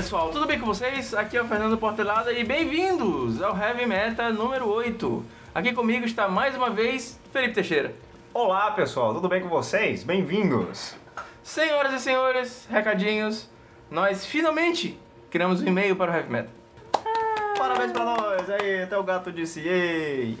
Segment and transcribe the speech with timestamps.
[0.00, 1.12] pessoal, tudo bem com vocês?
[1.12, 5.22] Aqui é o Fernando Portelada e bem-vindos ao Heavy Meta número 8.
[5.54, 7.94] Aqui comigo está mais uma vez Felipe Teixeira.
[8.32, 10.02] Olá pessoal, tudo bem com vocês?
[10.02, 10.96] Bem-vindos!
[11.42, 13.50] Senhoras e senhores, recadinhos,
[13.90, 14.98] nós finalmente
[15.30, 16.48] criamos um e-mail para o Heavy Meta.
[17.58, 18.48] Parabéns pra nós!
[18.48, 20.38] Aí, até o gato disse ei!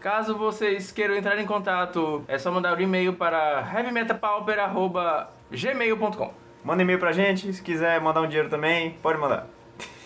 [0.00, 6.98] Caso vocês queiram entrar em contato, é só mandar um e-mail para heavymetapauper.gmail.com Manda e-mail
[6.98, 9.46] pra gente, se quiser mandar um dinheiro também, pode mandar.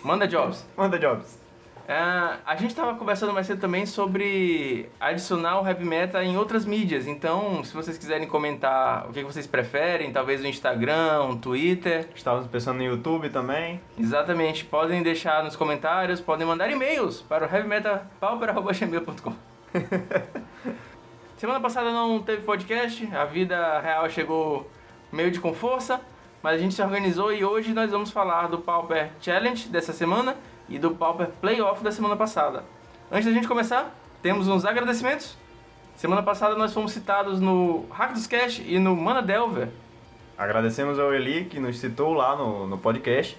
[0.03, 0.67] Manda jobs.
[0.75, 1.39] Manda jobs.
[1.87, 6.65] Ah, a gente estava conversando mais cedo também sobre adicionar o Heavy Meta em outras
[6.65, 7.07] mídias.
[7.07, 12.07] Então, se vocês quiserem comentar o que vocês preferem, talvez no Instagram, no Twitter.
[12.13, 13.81] Estávamos pensando no YouTube também.
[13.97, 14.65] Exatamente.
[14.65, 19.33] Podem deixar nos comentários, podem mandar e-mails para o heavymetapauper.gmail.com
[21.37, 24.69] Semana passada não teve podcast, a vida real chegou
[25.11, 26.01] meio de com força,
[26.41, 30.35] mas a gente se organizou e hoje nós vamos falar do Pauper Challenge dessa semana
[30.67, 32.63] e do Pauper Playoff da semana passada.
[33.11, 35.37] Antes da gente começar, temos uns agradecimentos.
[35.95, 39.69] Semana passada nós fomos citados no Hack dos Cash e no Mana Delver.
[40.37, 43.37] Agradecemos ao Eli que nos citou lá no, no podcast.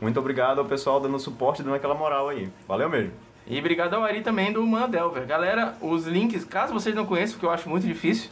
[0.00, 2.50] Muito obrigado ao pessoal dando suporte dando aquela moral aí.
[2.66, 3.12] Valeu mesmo.
[3.46, 5.26] E obrigado ao Ari também do Mana Delver.
[5.26, 8.30] Galera, os links, caso vocês não conheçam, porque eu acho muito difícil,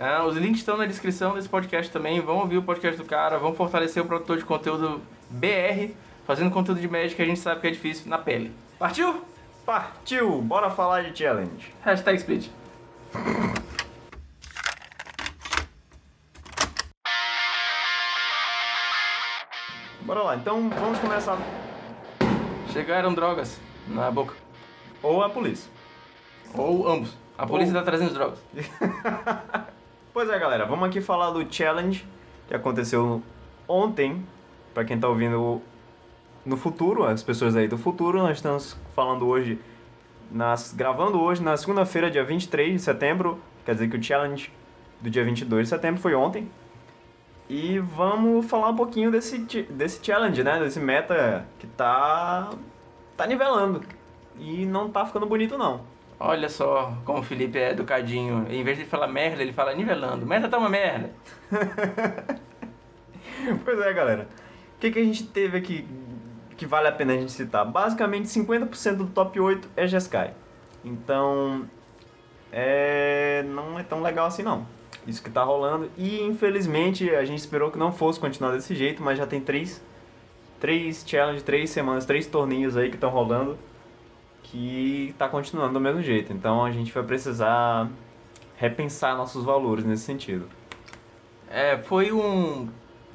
[0.00, 2.20] né, os links estão na descrição desse podcast também.
[2.20, 5.92] Vão ouvir o podcast do cara, vão fortalecer o produtor de conteúdo BR,
[6.26, 8.50] fazendo conteúdo de Magic que a gente sabe que é difícil na pele.
[8.78, 9.22] Partiu?
[9.66, 10.40] Partiu!
[10.40, 11.74] Bora falar de challenge.
[11.84, 12.48] Hashtag split.
[20.02, 21.38] Bora lá, então vamos começar.
[22.72, 24.34] Chegaram drogas na boca.
[25.02, 25.70] Ou a polícia.
[26.54, 27.16] Ou ambos.
[27.36, 28.38] A polícia Ou- tá trazendo drogas.
[30.12, 32.04] Pois é, galera, vamos aqui falar do challenge
[32.48, 33.22] que aconteceu
[33.68, 34.26] ontem.
[34.74, 35.62] Pra quem tá ouvindo
[36.44, 39.56] no futuro, as pessoas aí do futuro, nós estamos falando hoje,
[40.28, 43.38] nas, gravando hoje na segunda-feira, dia 23 de setembro.
[43.64, 44.52] Quer dizer que o challenge
[45.00, 46.50] do dia 22 de setembro foi ontem.
[47.48, 49.38] E vamos falar um pouquinho desse,
[49.70, 50.58] desse challenge, né?
[50.58, 52.50] Desse meta que tá,
[53.16, 53.80] tá nivelando.
[54.36, 55.82] E não tá ficando bonito, não.
[56.22, 58.46] Olha só como o Felipe é educadinho.
[58.50, 60.26] Em vez de falar merda, ele fala nivelando.
[60.26, 61.10] Merda tá uma merda.
[63.64, 64.28] Pois é, galera.
[64.76, 65.88] O que, que a gente teve aqui
[66.58, 67.64] que vale a pena a gente citar?
[67.64, 70.34] Basicamente, 50% do top 8 é Jeskai.
[70.84, 71.66] Então,
[72.52, 73.42] é...
[73.44, 74.66] não é tão legal assim não.
[75.06, 75.90] Isso que tá rolando.
[75.96, 79.82] E, infelizmente, a gente esperou que não fosse continuar desse jeito, mas já tem três,
[80.60, 83.58] três challenge, três semanas, três torneios aí que estão rolando
[84.50, 86.32] que tá continuando do mesmo jeito.
[86.32, 87.88] Então, a gente vai precisar
[88.56, 90.48] repensar nossos valores nesse sentido.
[91.48, 92.68] É, foi um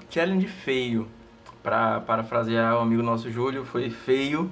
[0.10, 1.08] challenge feio.
[1.62, 4.52] Pra parafrasear o amigo nosso Júlio, foi feio,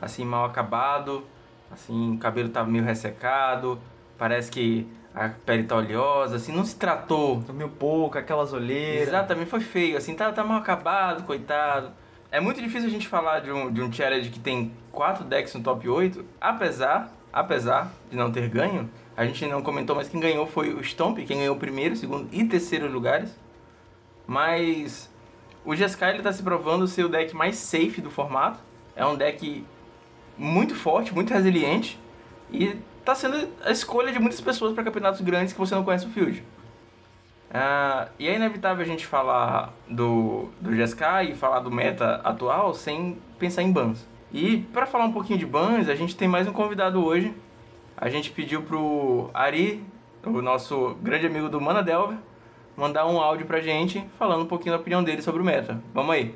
[0.00, 1.24] assim, mal acabado,
[1.72, 3.80] assim, o cabelo tá meio ressecado,
[4.16, 7.40] parece que a pele tá oleosa, assim, não se tratou.
[7.40, 9.08] Dormiu pouco, aquelas olheiras.
[9.08, 11.90] Exatamente, foi feio, assim, tá, tá mal acabado, coitado.
[12.32, 15.54] É muito difícil a gente falar de um, de um challenge que tem quatro decks
[15.54, 18.88] no top 8, apesar, apesar de não ter ganho.
[19.14, 22.42] A gente não comentou, mas quem ganhou foi o Stomp, quem ganhou primeiro, segundo e
[22.42, 23.38] terceiro lugares.
[24.26, 25.12] Mas
[25.62, 28.58] o Jeskai ele tá se provando ser o deck mais safe do formato.
[28.96, 29.66] É um deck
[30.38, 32.00] muito forte, muito resiliente
[32.50, 36.06] e tá sendo a escolha de muitas pessoas para campeonatos grandes que você não conhece
[36.06, 36.42] o field.
[37.54, 42.72] Ah, e é inevitável a gente falar do, do Jeskai e falar do meta atual
[42.72, 44.08] sem pensar em bans.
[44.32, 47.34] E para falar um pouquinho de bans, a gente tem mais um convidado hoje.
[47.94, 49.84] A gente pediu pro Ari,
[50.24, 52.16] o nosso grande amigo do Mana Delver,
[52.74, 55.78] mandar um áudio pra gente falando um pouquinho da opinião dele sobre o meta.
[55.92, 56.34] Vamos aí.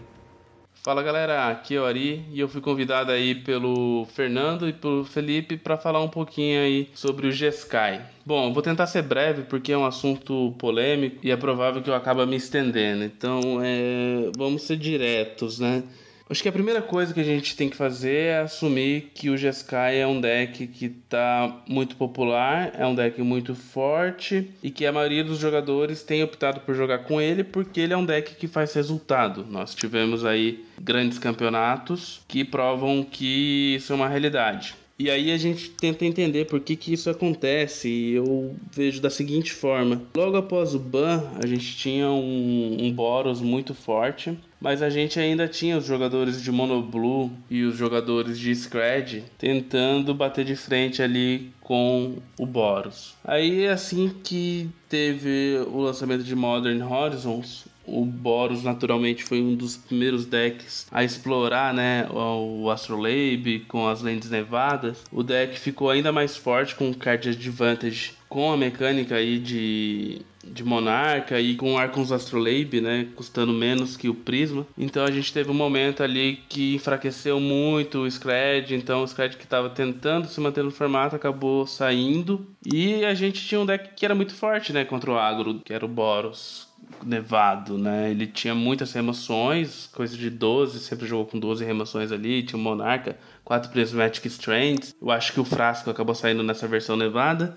[0.87, 5.05] Fala galera, aqui é o Ari e eu fui convidado aí pelo Fernando e pelo
[5.05, 8.07] Felipe para falar um pouquinho aí sobre o Jeskai.
[8.25, 11.95] Bom, vou tentar ser breve porque é um assunto polêmico e é provável que eu
[11.97, 13.03] acabe me estendendo.
[13.03, 14.31] Então, é...
[14.39, 15.83] vamos ser diretos, né?
[16.29, 19.37] Acho que a primeira coisa que a gente tem que fazer é assumir que o
[19.37, 24.85] Jeskai é um deck que está muito popular, é um deck muito forte e que
[24.85, 28.35] a maioria dos jogadores tem optado por jogar com ele porque ele é um deck
[28.35, 29.47] que faz resultado.
[29.49, 34.75] Nós tivemos aí grandes campeonatos que provam que isso é uma realidade.
[34.99, 39.11] E aí a gente tenta entender por que, que isso acontece e eu vejo da
[39.11, 40.03] seguinte forma.
[40.17, 45.21] Logo após o ban, a gente tinha um, um Boros muito forte, mas a gente
[45.21, 51.03] ainda tinha os jogadores de Monoblue e os jogadores de Scred tentando bater de frente
[51.03, 53.15] ali com o Boros.
[53.23, 59.77] Aí assim que teve o lançamento de Modern Horizons, o Boros naturalmente foi um dos
[59.77, 65.05] primeiros decks a explorar, né, o Astrolabe com as lentes nevadas.
[65.13, 70.21] O deck ficou ainda mais forte com card advantage com a mecânica aí de
[70.53, 74.67] de Monarca e com Arcons Astrolabe, né, custando menos que o Prisma.
[74.79, 79.37] Então a gente teve um momento ali que enfraqueceu muito o Scred, então o Scred
[79.37, 83.91] que estava tentando se manter no formato acabou saindo e a gente tinha um deck
[83.95, 86.69] que era muito forte, né, contra o agro, que era o Boros.
[87.05, 88.11] Nevado, né?
[88.11, 92.43] Ele tinha muitas remoções, coisa de 12, sempre jogou com 12 remoções ali.
[92.43, 94.95] Tinha o Monarca, 4 Prismatic Strands.
[95.01, 97.57] Eu acho que o Frasco acabou saindo nessa versão nevada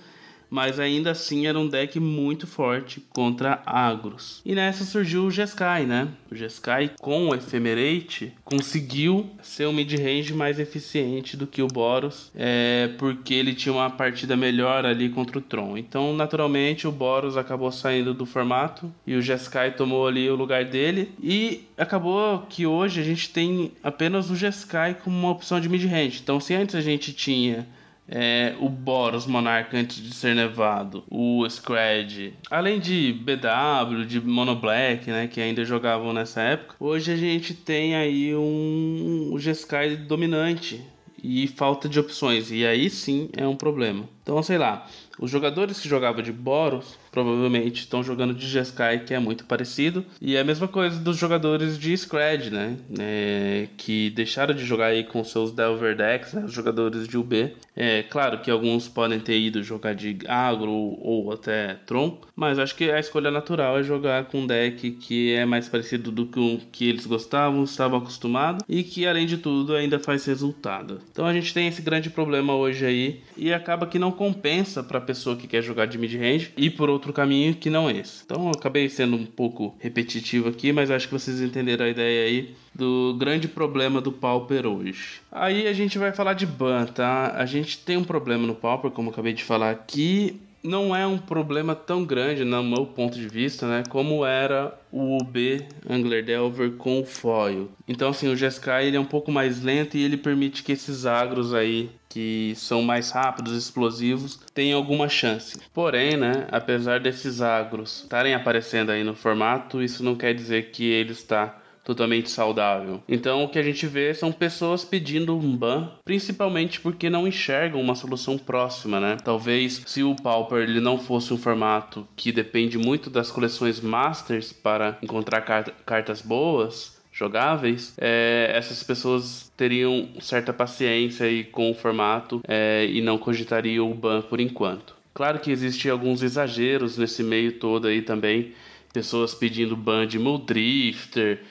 [0.50, 4.42] mas ainda assim era um deck muito forte contra agros.
[4.46, 6.08] E nessa surgiu o Jeskai, né?
[6.32, 12.32] O Jeskai com o Ephemerate conseguiu ser um mid-range mais eficiente do que o Boros,
[12.36, 15.78] é, porque ele tinha uma partida melhor ali contra o Tron.
[15.78, 20.66] Então, naturalmente, o Boros acabou saindo do formato e o Jeskai tomou ali o lugar
[20.66, 21.12] dele.
[21.22, 26.20] E acabou que hoje a gente tem apenas o Jeskai como uma opção de mid-range.
[26.24, 27.68] Então, se antes a gente tinha
[28.10, 34.56] é, o Boros Monarca antes de ser nevado, o Scred, além de BW, de Mono
[34.56, 40.84] Black, né, que ainda jogavam nessa época, hoje a gente tem aí um, um dominante
[41.24, 44.06] e falta de opções, e aí sim é um problema.
[44.24, 44.88] Então, sei lá,
[45.20, 50.06] os jogadores que jogavam de Boros provavelmente estão jogando de Jeskai, que é muito parecido.
[50.22, 52.78] E é a mesma coisa dos jogadores de Scred, né?
[53.00, 56.44] É, que deixaram de jogar aí com seus Delver decks, né?
[56.46, 57.54] os jogadores de UB.
[57.76, 62.76] É claro que alguns podem ter ido jogar de Agro ou até Tron, mas acho
[62.76, 66.40] que a escolha natural é jogar com um deck que é mais parecido do que
[66.40, 71.00] o que eles gostavam, estavam acostumados e que além de tudo ainda faz resultado.
[71.12, 75.00] Então a gente tem esse grande problema hoje aí e acaba que não compensa para
[75.00, 78.24] pessoa que quer jogar de mid-range e por caminho que não esse.
[78.26, 82.26] Então eu acabei sendo um pouco repetitivo aqui, mas acho que vocês entenderam a ideia
[82.26, 85.22] aí do grande problema do Pauper hoje.
[85.32, 87.34] Aí a gente vai falar de ban, tá?
[87.36, 91.18] A gente tem um problema no Pauper, como acabei de falar aqui, não é um
[91.18, 93.84] problema tão grande, no meu ponto de vista, né?
[93.90, 97.70] Como era o UB Angler Delver com o foil.
[97.88, 101.06] Então, assim, o Jeskai ele é um pouco mais lento e ele permite que esses
[101.06, 105.60] agros aí, que são mais rápidos, explosivos, tenham alguma chance.
[105.74, 106.48] Porém, né?
[106.52, 111.56] Apesar desses agros estarem aparecendo aí no formato, isso não quer dizer que ele está
[111.90, 113.02] totalmente saudável.
[113.10, 117.82] Então o que a gente vê são pessoas pedindo um ban, principalmente porque não enxergam
[117.82, 119.18] uma solução próxima, né?
[119.24, 124.54] Talvez se o Pauper ele não fosse um formato que depende muito das coleções Masters
[124.54, 125.42] para encontrar
[125.84, 133.02] cartas boas, jogáveis, é, essas pessoas teriam certa paciência aí com o formato é, e
[133.02, 134.96] não cogitariam o ban por enquanto.
[135.12, 138.54] Claro que existem alguns exageros nesse meio todo aí também,
[138.94, 141.50] pessoas pedindo ban de Muldrifter, ban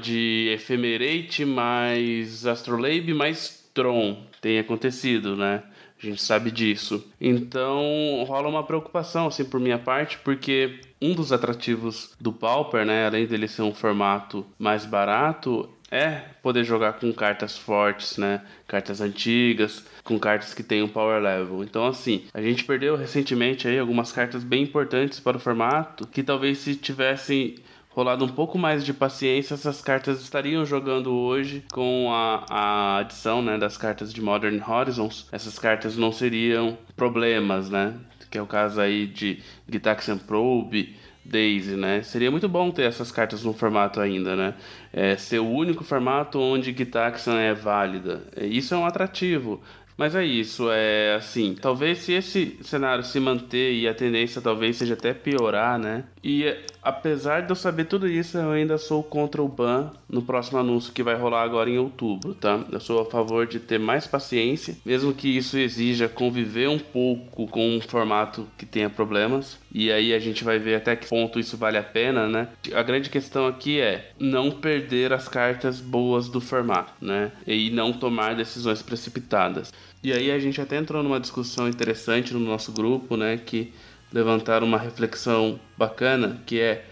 [0.00, 5.62] de Ephemerate mais Astrolabe mais Tron tem acontecido, né?
[6.00, 7.04] A gente sabe disso.
[7.20, 13.06] Então rola uma preocupação, assim, por minha parte, porque um dos atrativos do Pauper, né,
[13.06, 18.42] além dele ser um formato mais barato, é poder jogar com cartas fortes, né?
[18.66, 21.62] Cartas antigas, com cartas que têm um power level.
[21.62, 26.22] Então, assim, a gente perdeu recentemente aí algumas cartas bem importantes para o formato que
[26.22, 27.56] talvez se tivessem
[27.94, 33.40] rolado um pouco mais de paciência, essas cartas estariam jogando hoje com a, a adição
[33.40, 35.28] né, das cartas de Modern Horizons.
[35.30, 37.94] Essas cartas não seriam problemas, né?
[38.28, 42.02] Que é o caso aí de Gitaxian Probe, Daisy, né?
[42.02, 44.54] Seria muito bom ter essas cartas no formato ainda, né?
[44.92, 48.24] É, ser o único formato onde Gitaxian é válida.
[48.36, 49.62] Isso é um atrativo.
[49.96, 54.76] Mas é isso, é assim, talvez se esse cenário se manter e a tendência talvez
[54.76, 56.02] seja até piorar, né?
[56.22, 56.44] E
[56.84, 60.92] apesar de eu saber tudo isso, eu ainda sou contra o ban no próximo anúncio
[60.92, 62.62] que vai rolar agora em outubro, tá?
[62.70, 67.48] Eu sou a favor de ter mais paciência, mesmo que isso exija conviver um pouco
[67.48, 69.58] com um formato que tenha problemas.
[69.72, 72.48] E aí a gente vai ver até que ponto isso vale a pena, né?
[72.74, 77.32] A grande questão aqui é não perder as cartas boas do formato, né?
[77.46, 79.72] E não tomar decisões precipitadas.
[80.02, 83.38] E aí a gente até entrou numa discussão interessante no nosso grupo, né?
[83.38, 83.72] Que
[84.14, 86.84] levantaram uma reflexão bacana que é,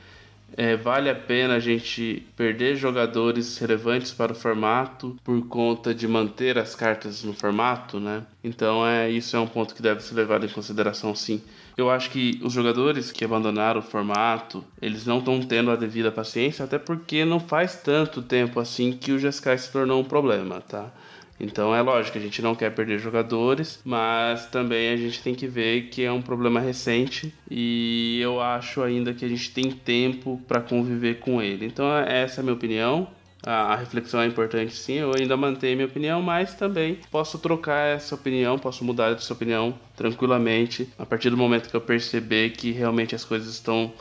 [0.57, 6.09] é, vale a pena a gente perder jogadores relevantes para o formato por conta de
[6.09, 8.25] manter as cartas no formato, né?
[8.43, 11.41] Então é isso é um ponto que deve ser levado em consideração sim.
[11.76, 16.11] Eu acho que os jogadores que abandonaram o formato, eles não estão tendo a devida
[16.11, 20.61] paciência, até porque não faz tanto tempo assim que o GSK se tornou um problema,
[20.61, 20.91] tá?
[21.39, 25.47] Então é lógico, a gente não quer perder jogadores, mas também a gente tem que
[25.47, 30.41] ver que é um problema recente e eu acho ainda que a gente tem tempo
[30.47, 31.67] para conviver com ele.
[31.67, 33.09] Então essa é a minha opinião.
[33.45, 38.15] A, reflexão é importante sim, eu ainda mantenho minha opinião, mas também posso trocar essa
[38.15, 43.17] opinião, posso mudar essa opinião tranquilamente a partir do momento que eu perceber que realmente
[43.17, 43.93] as coisas estão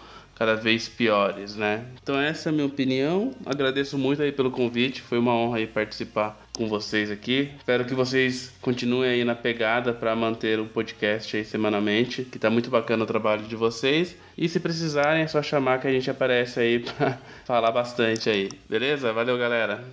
[0.41, 1.86] cada vez piores, né?
[2.01, 3.31] Então essa é a minha opinião.
[3.45, 7.51] Agradeço muito aí pelo convite, foi uma honra aí participar com vocês aqui.
[7.60, 12.50] Espero que vocês continuem aí na pegada para manter o podcast aí semanalmente, que tá
[12.50, 14.17] muito bacana o trabalho de vocês.
[14.36, 18.50] E se precisarem é só chamar que a gente aparece aí para falar bastante aí.
[18.67, 19.13] Beleza?
[19.13, 19.83] Valeu, galera.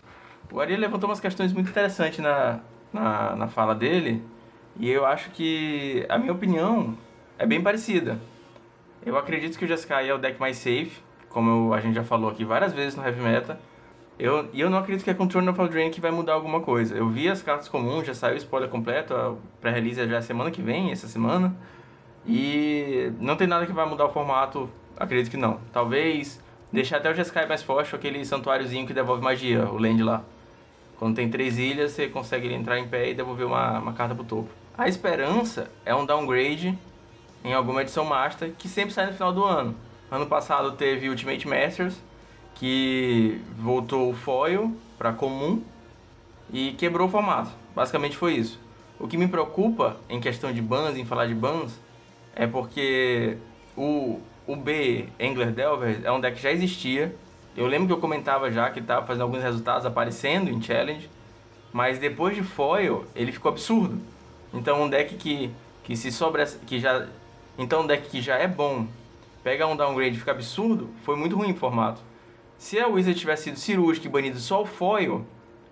[0.50, 4.23] O Ari levantou umas questões muito interessantes na, na, na fala dele,
[4.81, 6.97] e eu acho que a minha opinião
[7.38, 8.19] é bem parecida.
[9.09, 10.93] Eu acredito que o Jeskai é o deck mais safe,
[11.31, 13.59] como a gente já falou aqui várias vezes no Heavy Meta.
[14.19, 16.61] Eu, e eu não acredito que é com Turn of Drain que vai mudar alguma
[16.61, 16.95] coisa.
[16.95, 20.50] Eu vi as cartas comuns, já saiu o spoiler completo, a pré-release é já semana
[20.50, 21.57] que vem, essa semana.
[22.27, 25.59] E não tem nada que vai mudar o formato, acredito que não.
[25.73, 26.38] Talvez
[26.71, 30.23] deixar até o Jeskai mais forte, aquele santuáriozinho que devolve magia, o land lá.
[30.99, 34.23] Quando tem três ilhas, você consegue entrar em pé e devolver uma, uma carta pro
[34.23, 34.50] topo.
[34.77, 36.79] A esperança é um downgrade
[37.45, 39.75] em alguma edição Master, que sempre sai no final do ano.
[40.11, 41.97] Ano passado teve Ultimate Masters,
[42.54, 45.62] que voltou o foil para comum
[46.52, 47.50] e quebrou o formato.
[47.75, 48.59] Basicamente foi isso.
[48.99, 51.78] O que me preocupa em questão de bans, em falar de bans,
[52.35, 53.37] é porque
[53.76, 57.14] o, o B Angler Delver é um deck que já existia.
[57.57, 61.09] Eu lembro que eu comentava já que estava fazendo alguns resultados aparecendo em Challenge,
[61.73, 64.00] mas depois de foil ele ficou absurdo.
[64.52, 65.50] Então um deck que,
[65.85, 67.07] que se sobre que já
[67.59, 68.87] então um deck que já é bom,
[69.43, 72.00] pega um downgrade e fica absurdo, foi muito ruim o formato.
[72.57, 75.27] Se a Wizard tivesse sido cirúrgica e banido só o foil,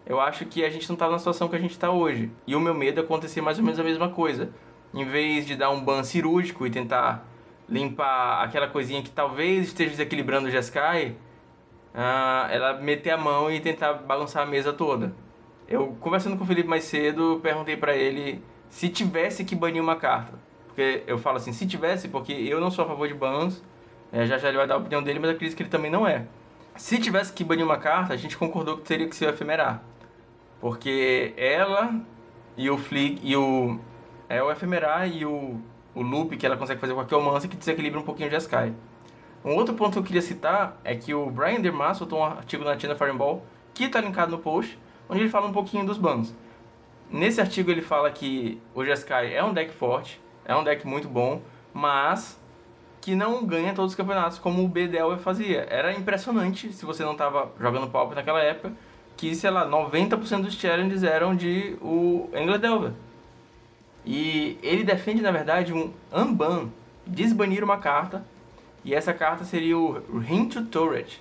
[0.04, 2.30] eu acho que a gente não estava na situação que a gente está hoje.
[2.46, 4.50] E o meu medo é acontecer mais ou menos a mesma coisa.
[4.94, 7.26] Em vez de dar um ban cirúrgico e tentar
[7.68, 11.16] limpar aquela coisinha que talvez esteja desequilibrando o Jeskai,
[11.92, 15.12] uh, ela meter a mão e tentar balançar a mesa toda.
[15.68, 18.40] Eu, conversando com o Felipe mais cedo, perguntei para ele
[18.70, 20.45] se tivesse que banir uma carta.
[20.76, 23.64] Porque eu falo assim, se tivesse, porque eu não sou a favor de bans,
[24.12, 26.06] é, já já ele vai dar a opinião dele, mas acredito que ele também não
[26.06, 26.26] é.
[26.76, 29.82] Se tivesse que banir uma carta, a gente concordou que teria que ser o efemerar.
[30.60, 31.98] Porque ela
[32.58, 33.80] e o Flick e o.
[34.28, 35.58] É o efemerar e o,
[35.94, 38.74] o loop que ela consegue fazer com a que desequilibra um pouquinho o Jeskai.
[39.42, 42.64] Um outro ponto que eu queria citar é que o Brian DeMar soltou um artigo
[42.64, 43.42] na Tina Fireball,
[43.72, 44.78] que está linkado no post,
[45.08, 46.34] onde ele fala um pouquinho dos bans.
[47.10, 51.08] Nesse artigo ele fala que o Jeskai é um deck forte, é um deck muito
[51.08, 51.42] bom,
[51.74, 52.40] mas
[53.00, 55.66] que não ganha todos os campeonatos como o BDL fazia.
[55.70, 58.72] Era impressionante se você não estava jogando Pauper naquela época,
[59.16, 62.92] que, sei lá, 90% dos challenges eram de o Engler Delver.
[64.04, 66.68] E ele defende, na verdade, um unban,
[67.06, 68.24] desbanir uma carta,
[68.84, 71.20] e essa carta seria o Hint to Turret,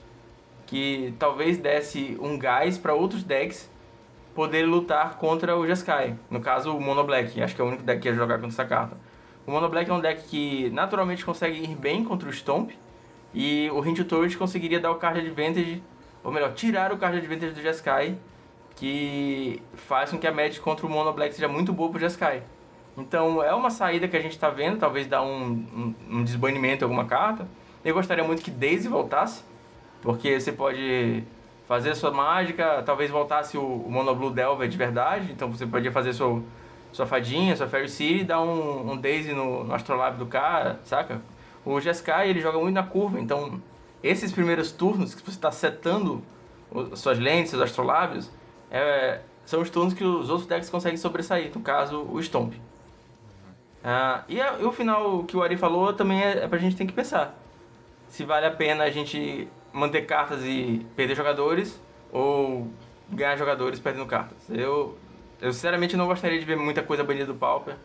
[0.67, 3.69] que talvez desse um gás para outros decks
[4.35, 6.15] poder lutar contra o Jeskai.
[6.29, 8.49] No caso, o Mono Black, acho que é o único deck que ia jogar contra
[8.49, 8.97] essa carta.
[9.45, 12.71] O Mono Black é um deck que naturalmente consegue ir bem contra o Stomp.
[13.33, 15.83] E o Hint Turret conseguiria dar o card advantage,
[16.23, 18.17] ou melhor, tirar o card advantage do Jeskai,
[18.75, 22.43] que faz com que a match contra o Mono Black seja muito boa pro Jeskai.
[22.97, 26.83] Então é uma saída que a gente está vendo, talvez dar um, um, um desbanimento
[26.83, 27.47] em alguma carta.
[27.83, 29.43] Eu gostaria muito que Daisy voltasse,
[30.01, 31.23] porque você pode
[31.67, 35.65] fazer a sua mágica, talvez voltasse o, o Mono Blue Delver de verdade, então você
[35.65, 36.43] podia fazer seu
[36.95, 41.21] sua fadinha, sua Fairy City, dá um, um Daisy no, no Astrolabe do cara, saca?
[41.65, 43.61] O Jeskai, ele joga muito na curva, então
[44.01, 46.23] esses primeiros turnos que você está setando
[46.95, 48.31] suas lentes, seus astrolábios,
[48.71, 52.53] é, são os turnos que os outros decks conseguem sobressair, no caso, o Stomp.
[53.83, 56.77] Ah, e, a, e, o final que o Ari falou também é, é pra gente
[56.77, 57.37] ter que pensar.
[58.07, 61.77] Se vale a pena a gente manter cartas e perder jogadores,
[62.09, 62.69] ou
[63.09, 64.37] ganhar jogadores perdendo cartas.
[64.49, 64.97] Eu,
[65.45, 67.75] eu sinceramente não gostaria de ver muita coisa banida do Pauper.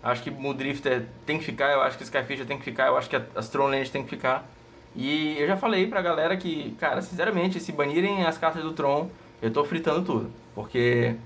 [0.00, 2.86] Acho que o Drifter tem que ficar, eu acho que o Skyfisher tem que ficar,
[2.86, 4.48] eu acho que as Tronlands tem que ficar.
[4.94, 9.10] E eu já falei pra galera que, cara, sinceramente, se banirem as cartas do Tron,
[9.42, 10.30] eu tô fritando tudo.
[10.54, 11.16] Porque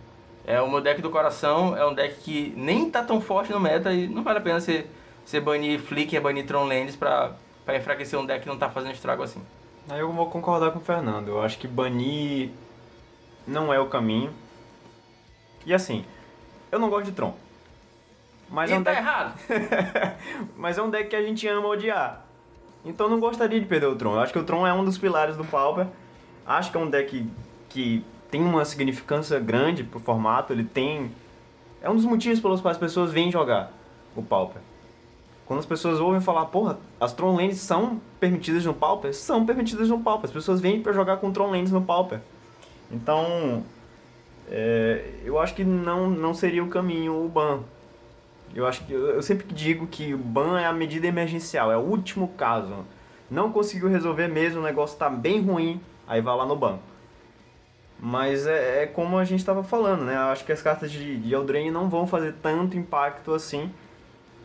[0.46, 3.60] é o meu deck do coração, é um deck que nem tá tão forte no
[3.60, 4.86] meta e não vale a pena você,
[5.24, 7.32] você banir Flick e banir Tronlands pra,
[7.64, 9.42] pra enfraquecer um deck que não tá fazendo estrago assim.
[9.88, 11.28] Aí eu vou concordar com o Fernando.
[11.28, 12.50] Eu acho que banir
[13.46, 14.32] não é o caminho.
[15.66, 16.04] E assim,
[16.70, 17.34] eu não gosto de Tron.
[18.50, 19.02] Mas e é um tá deck...
[19.02, 19.38] errado.
[20.56, 22.24] mas é um deck que a gente ama odiar.
[22.84, 24.14] Então não gostaria de perder o Tron.
[24.14, 25.86] Eu acho que o Tron é um dos pilares do Pauper.
[26.46, 27.26] Acho que é um deck
[27.68, 31.12] que tem uma significância grande pro formato, ele tem...
[31.80, 33.72] É um dos motivos pelos quais as pessoas vêm jogar
[34.16, 34.60] o Pauper.
[35.46, 39.14] Quando as pessoas ouvem falar, porra, as Tron Lanes são permitidas no Pauper?
[39.14, 40.24] São permitidas no Pauper.
[40.24, 42.20] As pessoas vêm para jogar com Tron Lanes no Pauper.
[42.90, 43.62] Então,
[44.50, 47.60] é, eu acho que não, não seria o caminho o ban.
[48.54, 51.80] Eu acho que eu sempre digo que o ban é a medida emergencial, é o
[51.80, 52.84] último caso.
[53.30, 56.78] Não conseguiu resolver mesmo, o negócio está bem ruim, aí vai lá no ban.
[57.98, 60.14] Mas é, é como a gente estava falando, né?
[60.14, 63.72] Eu acho que as cartas de, de Eldraine não vão fazer tanto impacto assim.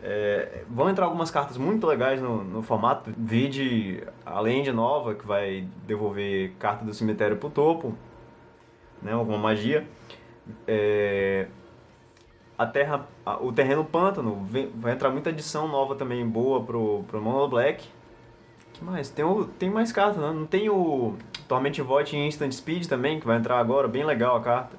[0.02, 3.12] É, vão entrar algumas cartas muito legais no, no formato.
[3.16, 7.94] Vide a Land nova, que vai devolver carta do cemitério pro topo,
[9.02, 9.12] né?
[9.12, 9.86] Alguma magia.
[10.66, 11.46] É,
[12.60, 13.06] a terra,
[13.40, 17.88] o terreno pântano, vai entrar muita adição nova também boa pro, pro Mono Black.
[18.74, 19.08] que mais?
[19.08, 20.30] Tem, o, tem mais cartas, né?
[20.30, 21.14] Não tem o
[21.48, 24.76] Torment Void Instant Speed também, que vai entrar agora, bem legal a carta.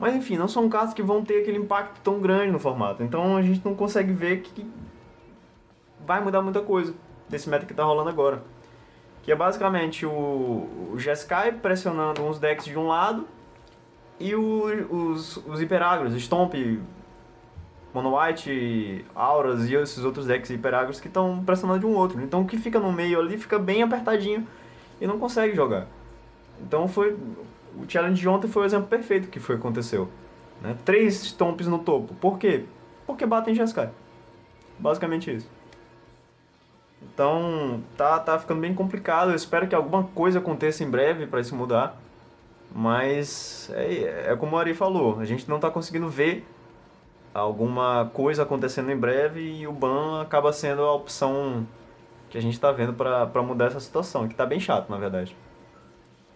[0.00, 3.04] Mas enfim, não são cartas que vão ter aquele impacto tão grande no formato.
[3.04, 4.68] Então a gente não consegue ver que
[6.04, 6.92] vai mudar muita coisa
[7.28, 8.42] desse meta que está rolando agora.
[9.22, 10.10] Que é basicamente o,
[10.92, 13.28] o Jeskai pressionando uns decks de um lado
[14.22, 16.54] e o, os, os hiperagros, Stomp,
[17.92, 22.22] Mono White, Auras e esses outros decks hiperagros que estão pressionando de um outro.
[22.22, 24.46] Então o que fica no meio ali fica bem apertadinho
[25.00, 25.86] e não consegue jogar.
[26.60, 27.18] Então foi
[27.76, 30.08] o challenge de ontem foi o exemplo perfeito que foi aconteceu.
[30.60, 30.76] Né?
[30.84, 32.14] Três stomps no topo.
[32.14, 32.64] Por quê?
[33.04, 33.90] Porque batem Jeskai.
[34.78, 35.50] Basicamente isso.
[37.02, 39.30] Então tá, tá ficando bem complicado.
[39.30, 42.00] Eu espero que alguma coisa aconteça em breve para isso mudar.
[42.74, 46.46] Mas é, é como o Ari falou, a gente não está conseguindo ver
[47.34, 51.66] alguma coisa acontecendo em breve e o ban acaba sendo a opção
[52.30, 55.36] que a gente está vendo para mudar essa situação, que está bem chato, na verdade.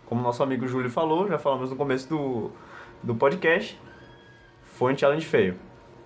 [0.04, 2.50] Como nosso amigo Júlio falou, já falamos no começo do,
[3.02, 3.80] do podcast,
[4.62, 5.56] foi um challenge feio.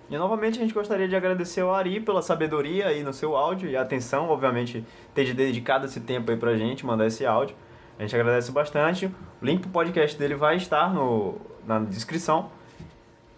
[0.09, 3.69] E novamente a gente gostaria de agradecer ao Ari pela sabedoria aí no seu áudio
[3.69, 7.55] e atenção, obviamente, ter dedicado esse tempo aí pra gente, mandar esse áudio.
[8.01, 9.05] A gente agradece bastante.
[9.05, 11.35] O link pro podcast dele vai estar no,
[11.67, 12.49] na descrição.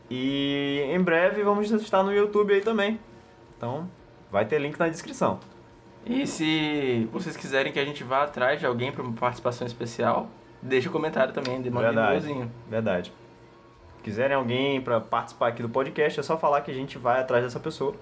[0.10, 2.98] E em breve vamos estar no YouTube aí também.
[3.58, 3.90] Então,
[4.32, 5.42] vai ter link na descrição.
[6.06, 10.30] E se vocês quiserem que a gente vá atrás de alguém para uma participação especial,
[10.62, 13.14] deixa o um comentário também, demanda verdade, um Verdade.
[14.02, 17.44] Quiserem alguém para participar aqui do podcast, é só falar que a gente vai atrás
[17.44, 17.96] dessa pessoa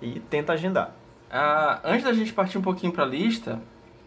[0.00, 0.94] e tenta agendar.
[1.28, 3.60] Ah, antes da gente partir um pouquinho para a lista,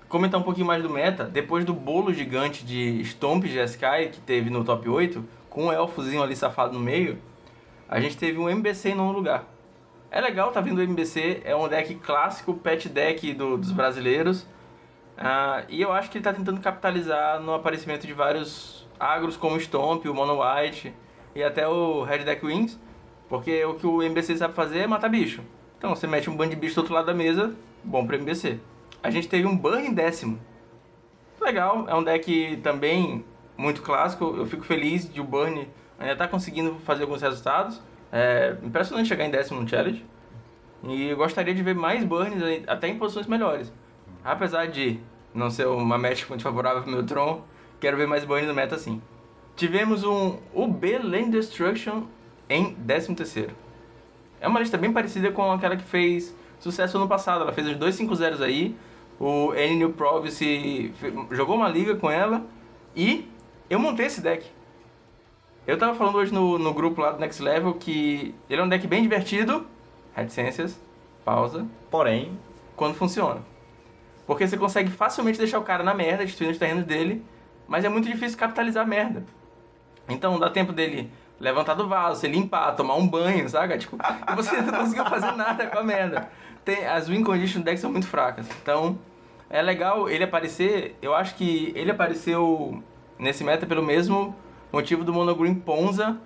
[0.07, 4.49] comentar um pouquinho mais do meta, depois do bolo gigante de Stomp GSK que teve
[4.49, 7.17] no top 8, com um elfozinho ali safado no meio,
[7.89, 9.45] a gente teve um MBC em nono lugar.
[10.09, 14.41] É legal, tá vindo o MBC, é um deck clássico, pet deck do, dos brasileiros.
[15.17, 19.59] Uh, e eu acho que ele tá tentando capitalizar no aparecimento de vários agros como
[19.59, 20.93] Stomp, o Mono White
[21.35, 22.79] e até o Red Deck Wings.
[23.27, 25.41] Porque o que o MBC sabe fazer é matar bicho.
[25.77, 28.59] Então você mete um bando de bicho do outro lado da mesa, bom pro MBC.
[29.01, 30.39] A gente teve um Burn em décimo.
[31.39, 33.23] Legal, é um deck também
[33.55, 34.35] muito clássico.
[34.37, 35.67] Eu fico feliz de o Burn
[35.99, 37.81] ainda tá conseguindo fazer alguns resultados.
[38.11, 40.05] É impressionante chegar em décimo no Challenge.
[40.83, 43.73] E eu gostaria de ver mais burns até em posições melhores.
[44.23, 44.99] Apesar de
[45.33, 47.41] não ser uma match muito favorável pro meu Tron,
[47.79, 49.01] quero ver mais burns no meta assim.
[49.55, 52.03] Tivemos um UB Land Destruction
[52.49, 53.55] em 13 terceiro.
[54.39, 57.41] É uma lista bem parecida com aquela que fez sucesso ano passado.
[57.41, 58.75] Ela fez os dois 5-0 aí.
[59.19, 60.93] O New Province
[61.31, 62.45] jogou uma liga com ela.
[62.95, 63.29] E
[63.69, 64.45] eu montei esse deck.
[65.65, 68.69] Eu tava falando hoje no, no grupo lá do Next Level que ele é um
[68.69, 69.67] deck bem divertido,
[70.15, 70.79] reticências,
[71.25, 72.39] pausa, porém,
[72.75, 73.41] quando funciona.
[74.25, 77.25] Porque você consegue facilmente deixar o cara na merda, destruindo os terrenos dele,
[77.67, 79.25] mas é muito difícil capitalizar a merda.
[80.07, 83.77] Então dá tempo dele levantar do vaso, se limpar, tomar um banho, sabe?
[83.77, 83.97] Tipo,
[84.35, 86.29] você não conseguiu fazer nada com a merda.
[86.67, 88.45] Tem, as win condition decks são muito fracas.
[88.61, 88.99] Então,
[89.49, 90.97] é legal ele aparecer.
[91.01, 92.83] Eu acho que ele apareceu
[93.17, 94.35] nesse meta pelo mesmo
[94.69, 96.19] motivo do Monogreen Ponza,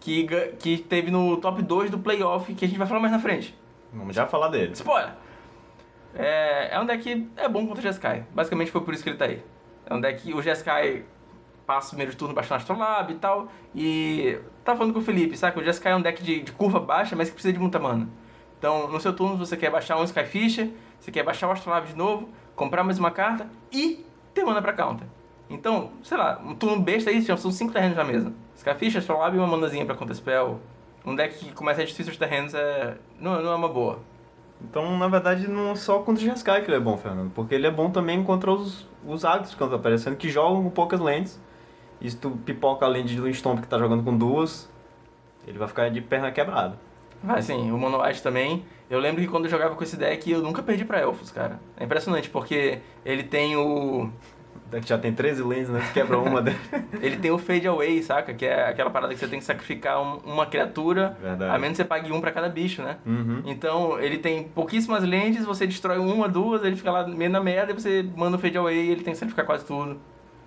[0.00, 0.26] que,
[0.58, 3.56] que teve no top 2 do playoff, que a gente vai falar mais na frente.
[3.92, 4.72] Vamos já falar dele.
[4.72, 5.12] Spoiler!
[6.12, 8.24] É, é um deck é bom contra o Jeskai.
[8.34, 9.40] Basicamente foi por isso que ele tá aí.
[9.86, 11.04] É um deck o Jeskai
[11.64, 13.46] passa o primeiro turno baixando Astrolab e tal.
[13.72, 15.60] E tá falando com o Felipe, sabe?
[15.60, 18.08] O Jeskai é um deck de, de, curva baixa, mas que precisa de muita mana.
[18.58, 20.68] Então, no seu turno você quer baixar um Skyfish,
[20.98, 24.72] você quer baixar o Astrolab de novo, comprar mais uma carta e ter mana pra
[24.72, 25.06] counter.
[25.48, 28.32] Então, sei lá, um turno besta aí, são cinco terrenos na mesa.
[28.56, 30.60] Skyfish, Astrolabe e uma manazinha pra Counterspell.
[31.06, 32.98] Um deck que começa a difícil os terrenos é...
[33.18, 34.00] Não, não é uma boa.
[34.60, 37.30] Então, na verdade, não é só contra o Jeskai que ele é bom, Fernando.
[37.30, 40.70] Porque ele é bom também contra os, os agros que estão aparecendo, que jogam com
[40.70, 41.40] poucas lentes.
[42.00, 44.70] E se tu pipoca além de um Stomp que tá jogando com duas,
[45.46, 46.76] ele vai ficar de perna quebrada.
[47.22, 48.64] Vai sim, o Mono White também.
[48.88, 51.60] Eu lembro que quando eu jogava com esse deck eu nunca perdi pra Elfos, cara.
[51.76, 54.04] É impressionante, porque ele tem o.
[54.66, 55.80] O deck já tem 13 lanes, né?
[55.88, 56.58] Tu quebra uma dele.
[57.00, 58.34] Ele tem o Fade Away, saca?
[58.34, 61.54] Que é aquela parada que você tem que sacrificar um- uma criatura, Verdade.
[61.54, 62.98] a menos que você pague um pra cada bicho, né?
[63.06, 63.42] Uhum.
[63.46, 67.72] Então, ele tem pouquíssimas lentes, você destrói uma, duas, ele fica lá meio na merda,
[67.72, 69.98] e você manda o Fade Away e ele tem que sacrificar quase tudo.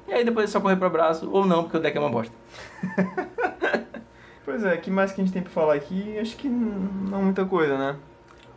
[0.07, 2.09] E aí depois é só correr pro abraço, ou não, porque o deck é uma
[2.09, 2.35] bosta.
[4.51, 6.19] Pois é, o que mais que a gente tem pra falar aqui?
[6.19, 7.95] Acho que não muita coisa, né?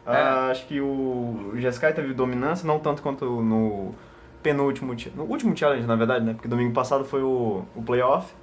[0.04, 3.94] Ah, acho que o Jeskai teve dominância, não tanto quanto no
[4.42, 6.35] penúltimo, no último challenge, na verdade, né?
[6.35, 8.35] Porque domingo passado foi o, o playoff.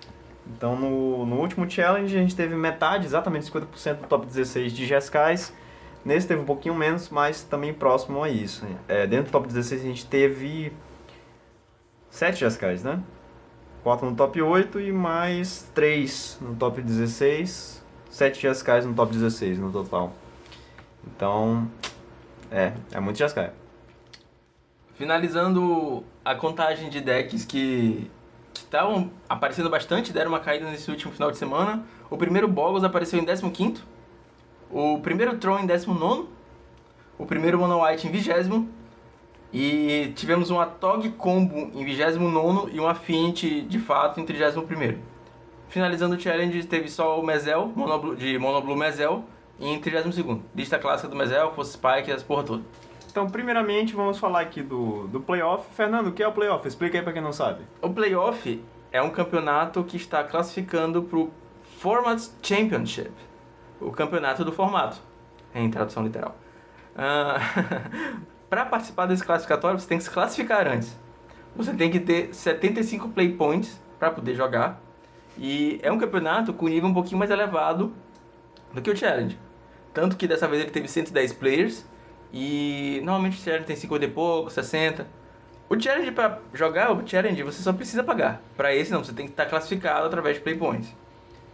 [0.47, 4.85] Então, no, no último challenge, a gente teve metade, exatamente 50% do top 16 de
[4.85, 5.53] Jeskais.
[6.05, 8.65] Nesse teve um pouquinho menos, mas também próximo a isso.
[8.87, 10.71] É, dentro do top 16 a gente teve
[12.09, 13.03] 7 Jeskais, né?
[13.83, 17.81] 4 no top 8 e mais 3 no top 16.
[18.09, 20.13] 7 Jeskais no top 16 no total.
[21.05, 21.69] Então,
[22.51, 23.51] é, é muito Jeskai.
[24.95, 28.11] Finalizando a contagem de decks que
[28.53, 31.83] estavam aparecendo bastante, deram uma caída nesse último final de semana.
[32.09, 33.79] O primeiro Boggles apareceu em 15º,
[34.69, 36.27] o primeiro Tron em 19º,
[37.17, 38.31] o primeiro Mono White em 20
[39.53, 44.97] e tivemos um Atog Combo em 29 e um Affinity de fato em 31º.
[45.67, 49.23] Finalizando o challenge, teve só o Mezel, Mono, de Mono Blue Mezel,
[49.59, 50.41] em 32º.
[50.55, 52.63] Lista clássica do Mezel, Force Spike as porra toda.
[53.09, 55.65] Então, primeiramente, vamos falar aqui do, do playoff.
[55.75, 56.65] Fernando, o que é o playoff?
[56.67, 57.63] Explica aí pra quem não sabe.
[57.81, 61.31] O playoff é um campeonato que está classificando para o
[61.79, 63.11] Format Championship,
[63.79, 65.01] o campeonato do formato,
[65.53, 66.35] em tradução literal.
[68.51, 70.99] para participar desse classificatório, você tem que se classificar antes.
[71.55, 74.81] Você tem que ter 75 play points para poder jogar.
[75.37, 77.93] E é um campeonato com nível um pouquinho mais elevado
[78.73, 79.39] do que o Challenge.
[79.93, 81.85] Tanto que dessa vez ele teve 110 players.
[82.33, 85.07] E normalmente o Challenge tem 50 e pouco, 60.
[85.69, 88.41] O challenge pra jogar o challenge você só precisa pagar.
[88.57, 90.93] Pra esse não, você tem que estar classificado através de play points.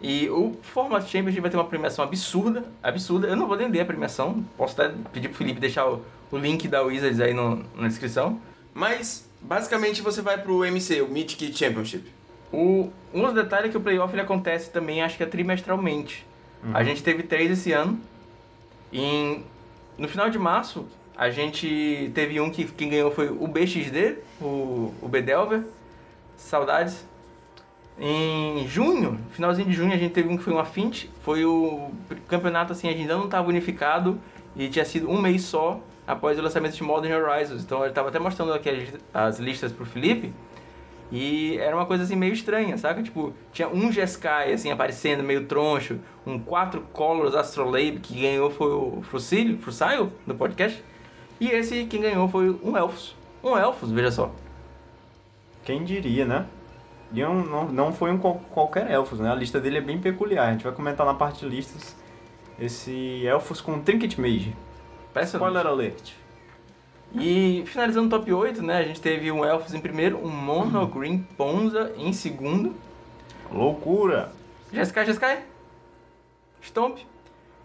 [0.01, 3.27] E o Format Championship vai ter uma premiação absurda, absurda.
[3.27, 6.67] Eu não vou vender a premiação, posso até pedir pro Felipe deixar o, o link
[6.67, 8.39] da Wizards aí no, na descrição.
[8.73, 12.11] Mas, basicamente, você vai pro MC, o Mythic Championship.
[12.53, 16.25] O, um dos detalhes é que o playoff ele acontece também, acho que é trimestralmente.
[16.73, 17.99] A gente teve três esse ano.
[18.91, 19.43] Em,
[19.97, 24.93] no final de março, a gente teve um que quem ganhou foi o BXD, o,
[25.01, 25.63] o Bedelver.
[26.35, 27.05] Saudades.
[27.99, 31.05] Em junho, finalzinho de junho, a gente teve um que foi uma Fint.
[31.21, 31.89] Foi o
[32.27, 34.19] campeonato assim, a gente ainda não estava unificado
[34.55, 37.63] e tinha sido um mês só após o lançamento de Modern Horizons.
[37.63, 40.31] Então ele estava até mostrando aqui as, as listas pro Felipe.
[41.11, 43.01] E era uma coisa assim meio estranha, saca?
[43.01, 48.71] Tipo, tinha um Jeskai assim aparecendo meio troncho, um 4 Colors Astrolabe que ganhou foi
[48.71, 50.83] o Frucilio, Frusail do podcast.
[51.39, 53.15] E esse quem ganhou foi um Elfos.
[53.43, 54.31] Um Elfos, veja só.
[55.63, 56.45] Quem diria, né?
[57.13, 59.31] E não, não foi um qual- qualquer Elfos, né?
[59.31, 60.47] A lista dele é bem peculiar.
[60.49, 61.95] A gente vai comentar na parte de listas
[62.59, 64.55] esse Elfos com Trinket Mage.
[65.09, 65.49] Impressionante.
[65.55, 66.11] Spoiler alert.
[67.15, 68.79] E finalizando o top 8, né?
[68.79, 72.75] A gente teve um Elfos em primeiro, um Mono Green Ponza em segundo.
[73.51, 74.31] Loucura!
[74.73, 75.43] Jeskai, Jeskai.
[76.61, 76.97] Stomp.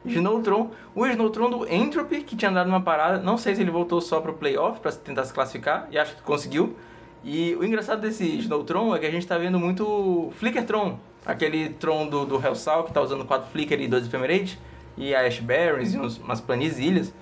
[0.04, 0.70] Snowtron.
[0.94, 3.18] O Snowtron do Entropy, que tinha dado uma parada.
[3.20, 5.88] Não sei se ele voltou só pro playoff pra tentar se classificar.
[5.90, 6.76] E acho que conseguiu.
[7.24, 10.98] E o engraçado desse Snowtron é que a gente tá vendo muito Flickertron.
[11.24, 14.58] Aquele Tron do, do Hellsal, que tá usando 4 Flicker e 2 Ephemerate.
[14.96, 17.14] E a Ash Barrens e uns, umas planícies ilhas.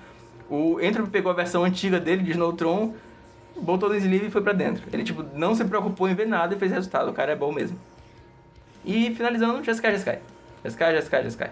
[0.49, 2.93] O Entropy pegou a versão antiga dele de Snowtron,
[3.55, 4.83] botou no sleeve e foi pra dentro.
[4.91, 7.09] Ele, tipo, não se preocupou em ver nada e fez resultado.
[7.09, 7.79] O cara é bom mesmo.
[8.83, 10.19] E finalizando, Jeskai, Jeskai.
[10.63, 11.51] Jeskai, Jeskai, Jeskai.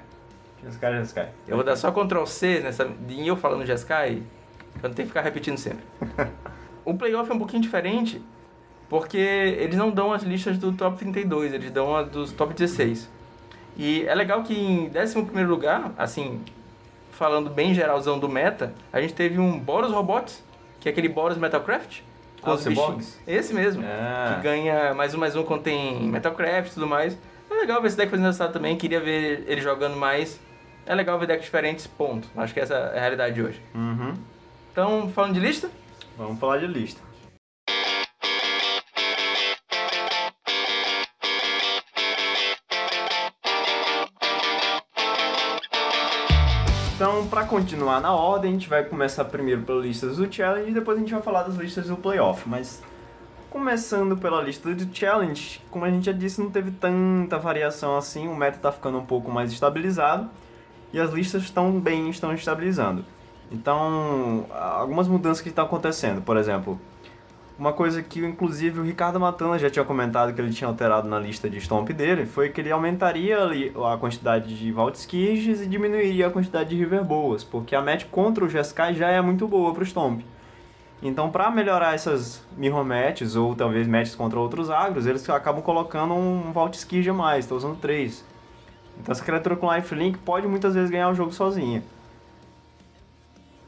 [0.63, 1.29] Jeskai, Jeskai.
[1.47, 4.23] Eu vou dar só Ctrl C nessa, em eu falando Jeskai,
[4.79, 5.83] pra não ter que ficar repetindo sempre.
[6.83, 8.21] o playoff é um pouquinho diferente,
[8.89, 13.09] porque eles não dão as listas do top 32, eles dão a dos top 16.
[13.77, 16.41] E é legal que em 11 lugar, assim,
[17.11, 20.43] falando bem geralzão do meta, a gente teve um Boros Robots,
[20.79, 22.01] que é aquele Boros Metalcraft.
[22.41, 23.19] Ah, o os bichinhos.
[23.27, 23.83] Esse mesmo.
[23.85, 24.35] Ah.
[24.35, 27.17] Que ganha mais um, mais um tem Metalcraft e tudo mais.
[27.49, 30.39] É legal ver esse deck fazendo resultado também, queria ver ele jogando mais.
[30.85, 32.27] É legal ver decks diferentes, ponto.
[32.35, 33.61] Acho que essa é a realidade de hoje.
[33.75, 34.13] Uhum.
[34.71, 35.69] Então, falando de lista,
[36.19, 36.99] Vamos falar de lista.
[47.19, 50.73] Então, para continuar na ordem, a gente vai começar primeiro pelas listas do Challenge e
[50.73, 52.47] depois a gente vai falar das listas do Playoff.
[52.47, 52.81] Mas
[53.49, 58.27] Começando pela lista do challenge, como a gente já disse, não teve tanta variação assim,
[58.27, 60.29] o meta tá ficando um pouco mais estabilizado
[60.93, 63.03] e as listas estão bem, estão estabilizando.
[63.51, 66.79] Então, algumas mudanças que estão acontecendo, por exemplo,
[67.59, 71.19] uma coisa que inclusive o Ricardo Matana já tinha comentado que ele tinha alterado na
[71.19, 75.67] lista de Stomp dele, foi que ele aumentaria ali a quantidade de Vault Skirges e
[75.67, 79.45] diminuiria a quantidade de River Boas, porque a match contra o Jeskai já é muito
[79.45, 80.21] boa pro Stomp.
[81.03, 86.13] Então, para melhorar essas mirror matches, ou talvez matches contra outros agros, eles acabam colocando
[86.13, 88.25] um Vault Skirge a mais, estou usando 3.
[88.99, 91.83] Então, essa criatura com Lifelink pode muitas vezes ganhar o jogo sozinha.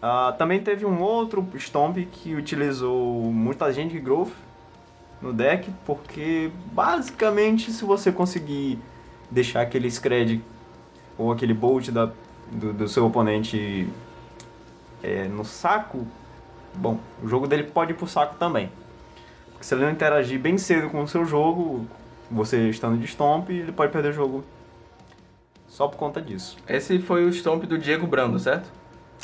[0.01, 4.33] Uh, também teve um outro Stomp que utilizou muita gente Growth
[5.21, 8.79] no deck, porque basicamente se você conseguir
[9.29, 10.43] deixar aquele Scred
[11.17, 12.09] ou aquele Bolt da,
[12.51, 13.87] do, do seu oponente
[15.03, 16.07] é, no saco,
[16.73, 18.71] bom, o jogo dele pode ir pro saco também.
[19.51, 21.85] Porque se ele não interagir bem cedo com o seu jogo,
[22.29, 24.43] você estando de Stomp, ele pode perder o jogo
[25.67, 26.57] só por conta disso.
[26.67, 28.80] Esse foi o Stomp do Diego Brando, certo?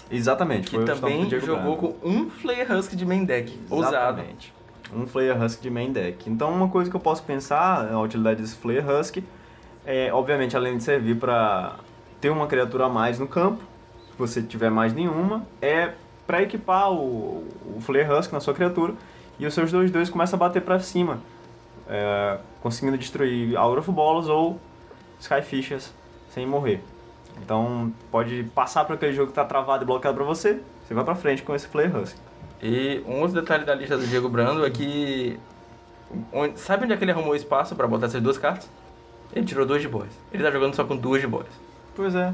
[0.10, 0.69] Exatamente.
[0.69, 3.57] Que também jogou com um Flayer Husk de main deck.
[3.69, 3.95] Ousado.
[3.95, 4.53] Exatamente.
[4.93, 6.29] Um Flayer Husk de main deck.
[6.29, 9.17] Então, uma coisa que eu posso pensar, a utilidade desse Flayer Husk,
[9.86, 11.75] é, obviamente, além de servir para
[12.21, 13.62] ter uma criatura a mais no campo,
[14.12, 15.93] se você tiver mais nenhuma, é
[16.25, 18.93] para equipar o, o Flayer Husk na sua criatura
[19.39, 21.19] e os seus 2-2 começam a bater para cima,
[21.88, 24.60] é, conseguindo destruir Aura of Bolas ou
[25.19, 25.93] Skyfishes
[26.29, 26.81] sem morrer.
[27.43, 31.04] Então pode passar para aquele jogo que está travado e bloqueado para você, você vai
[31.04, 32.17] para frente com esse Flare Husk.
[32.62, 35.39] E um outro detalhe da lista do Diego Brando é que.
[36.32, 38.69] Onde, sabe onde é que ele arrumou espaço para botar essas duas cartas?
[39.34, 40.12] Ele tirou duas de boys.
[40.32, 41.47] Ele tá jogando só com duas de boys.
[41.95, 42.34] Pois é.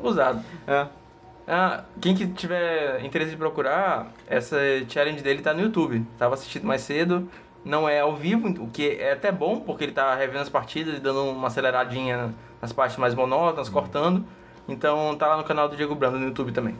[0.00, 0.42] Usado.
[0.66, 0.86] É.
[1.46, 4.56] Ah, quem que tiver interesse de procurar, essa
[4.88, 6.04] challenge dele tá no YouTube.
[6.18, 7.28] Tava assistindo mais cedo.
[7.64, 10.96] Não é ao vivo, o que é até bom, porque ele tá revendo as partidas
[10.96, 14.24] e dando uma aceleradinha as partes mais monótonas, cortando.
[14.66, 16.74] Então tá lá no canal do Diego Brando no YouTube também.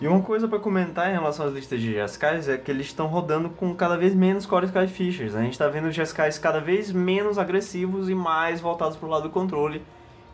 [0.00, 3.06] E uma coisa para comentar em relação às listas de Jeskai é que eles estão
[3.06, 5.34] rodando com cada vez menos Core Sky Fishers.
[5.34, 9.24] A gente está vendo Jeskais cada vez menos agressivos e mais voltados para o lado
[9.24, 9.82] do controle,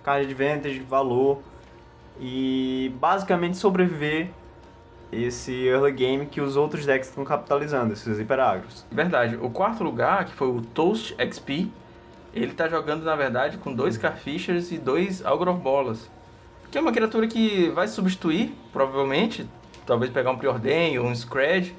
[0.03, 1.41] card advantage, valor
[2.19, 4.31] e basicamente sobreviver
[5.13, 8.87] esse early game que os outros decks estão capitalizando, esses hiperagros.
[8.91, 9.37] Verdade.
[9.37, 11.71] O quarto lugar, que foi o Toast XP,
[12.33, 16.11] ele tá jogando, na verdade, com dois Carfishers e dois Algor of Bolas.
[16.71, 19.49] Que é uma criatura que vai substituir, provavelmente,
[19.87, 21.75] talvez pegar um Preordain ou um Scred,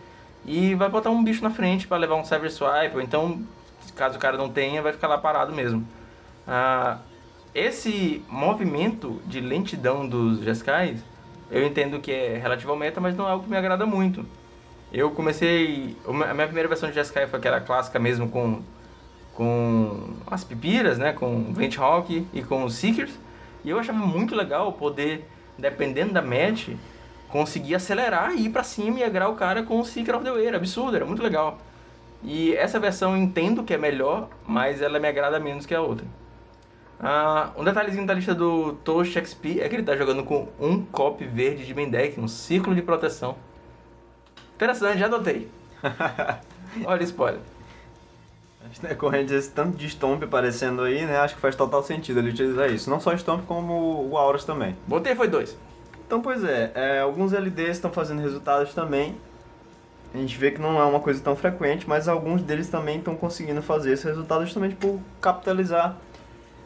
[0.45, 3.41] e vai botar um bicho na frente para levar um Cyber Swipe, ou então,
[3.95, 5.87] caso o cara não tenha, vai ficar lá parado mesmo.
[6.47, 6.97] Ah,
[7.53, 11.03] esse movimento de lentidão dos Jeskais,
[11.49, 14.25] eu entendo que é relativo ao meta, mas não é algo que me agrada muito.
[14.91, 15.95] Eu comecei...
[16.05, 18.61] A minha primeira versão de Jeskai foi aquela clássica mesmo com
[19.41, 23.11] com as pipiras, né, com Glint Hawk e com os Seekers.
[23.63, 25.27] E eu achava muito legal poder,
[25.57, 26.69] dependendo da match,
[27.27, 30.31] conseguir acelerar e ir para cima e agrar o cara com o Seeker of the
[30.31, 30.45] Way.
[30.45, 31.57] Era absurdo, era muito legal.
[32.23, 35.81] E essa versão eu entendo que é melhor, mas ela me agrada menos que a
[35.81, 36.05] outra.
[36.99, 40.85] Uh, um detalhezinho da lista do Toast XP é que ele está jogando com um
[40.85, 43.35] copy verde de main deck, um círculo de proteção.
[44.53, 45.49] Interessante, já adotei.
[46.85, 47.50] Olha spoiler.
[48.97, 51.17] Corrente esse tanto de Stomp aparecendo aí, né?
[51.17, 52.89] Acho que faz total sentido ele utilizar isso.
[52.89, 54.75] Não só Stomp, como o Auras também.
[54.87, 55.57] Botei foi dois.
[56.05, 59.15] Então, pois é, é alguns LDs estão fazendo resultados também.
[60.13, 63.15] A gente vê que não é uma coisa tão frequente, mas alguns deles também estão
[63.15, 65.95] conseguindo fazer esses resultados justamente por capitalizar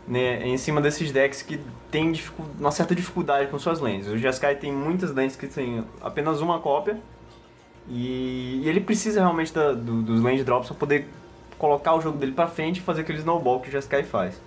[0.08, 1.60] né, em cima desses decks que
[1.91, 2.13] têm
[2.60, 4.08] uma certa dificuldade com suas lentes.
[4.08, 6.99] O Jeskai tem muitas lentes que têm apenas uma cópia
[7.88, 11.08] e, e ele precisa realmente da, do, dos land drops para poder
[11.58, 14.39] colocar o jogo dele pra frente e fazer aquele snowball que o Jeskai faz.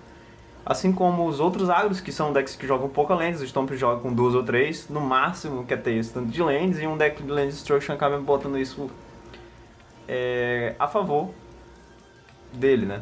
[0.65, 4.01] Assim como os outros agros, que são decks que jogam pouca lands, o Stomp joga
[4.01, 7.23] com duas ou três, no máximo quer ter esse tanto de lands, e um deck
[7.23, 8.89] de Land Destruction acaba botando isso
[10.07, 11.29] é, a favor
[12.53, 13.01] dele, né?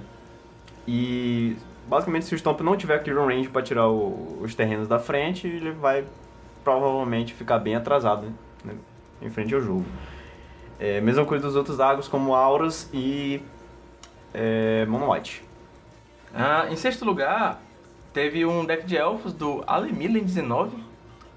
[0.87, 4.99] E basicamente se o Stomp não tiver Clear Range para tirar o, os terrenos da
[4.99, 6.05] frente, ele vai
[6.63, 8.27] provavelmente ficar bem atrasado
[8.63, 8.75] né?
[9.21, 9.85] em frente ao jogo.
[10.79, 13.41] É, mesma coisa dos outros agros como Auras e
[14.33, 15.13] é, Mono.
[16.33, 17.61] Ah, em sexto lugar,
[18.13, 20.77] teve um deck de elfos do Alemillen 19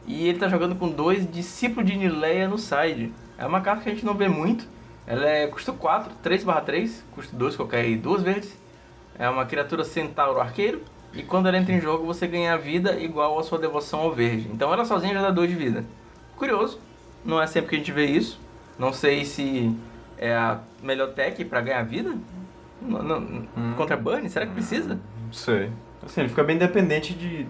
[0.06, 3.12] e ele tá jogando com dois Discípulo de Nileia no side.
[3.38, 4.66] É uma carta que a gente não vê muito.
[5.06, 8.56] Ela é custo 4, 3 3, custo 2, qualquer aí, duas verdes.
[9.18, 10.82] É uma criatura centauro arqueiro.
[11.12, 14.48] E quando ela entra em jogo, você ganha vida igual a sua devoção ao verde.
[14.52, 15.84] Então ela sozinha já dá 2 de vida.
[16.36, 16.78] Curioso,
[17.24, 18.40] não é sempre que a gente vê isso.
[18.78, 19.76] Não sei se
[20.16, 22.14] é a melhor tech pra ganhar vida?
[22.80, 23.20] Não, não,
[23.56, 23.74] Hum.
[23.76, 24.28] Contra Burn?
[24.28, 24.98] Será que precisa?
[25.26, 25.70] Não sei.
[26.02, 27.46] Assim, ele fica bem dependente de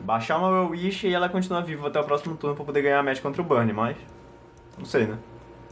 [0.00, 2.98] baixar uma Will Wish e ela continuar viva até o próximo turno pra poder ganhar
[3.00, 3.96] a match contra o Burn, mas.
[4.76, 5.18] Não sei, né?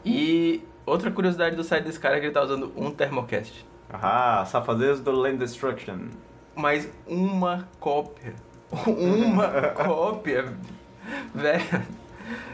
[0.03, 3.65] E outra curiosidade do site desse cara é que ele tá usando um Thermocast.
[3.91, 6.07] Ah, safadeza do Land Destruction.
[6.55, 8.33] Mas uma cópia.
[8.85, 10.53] Uma cópia.
[11.33, 11.63] Velho.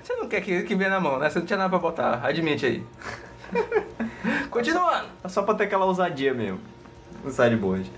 [0.02, 1.30] Você não quer que, que venha na mão, né?
[1.30, 2.24] Você não tinha nada pra botar.
[2.24, 2.84] Admite aí.
[4.50, 5.08] Continuando.
[5.24, 6.60] É só pra ter aquela ousadia mesmo.
[7.24, 7.90] No sideboard.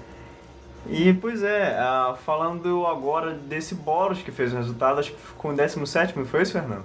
[0.88, 5.52] E, pois é, ah, falando agora desse Boros que fez o resultado, acho que ficou
[5.52, 6.84] em 17 não foi isso, Fernando?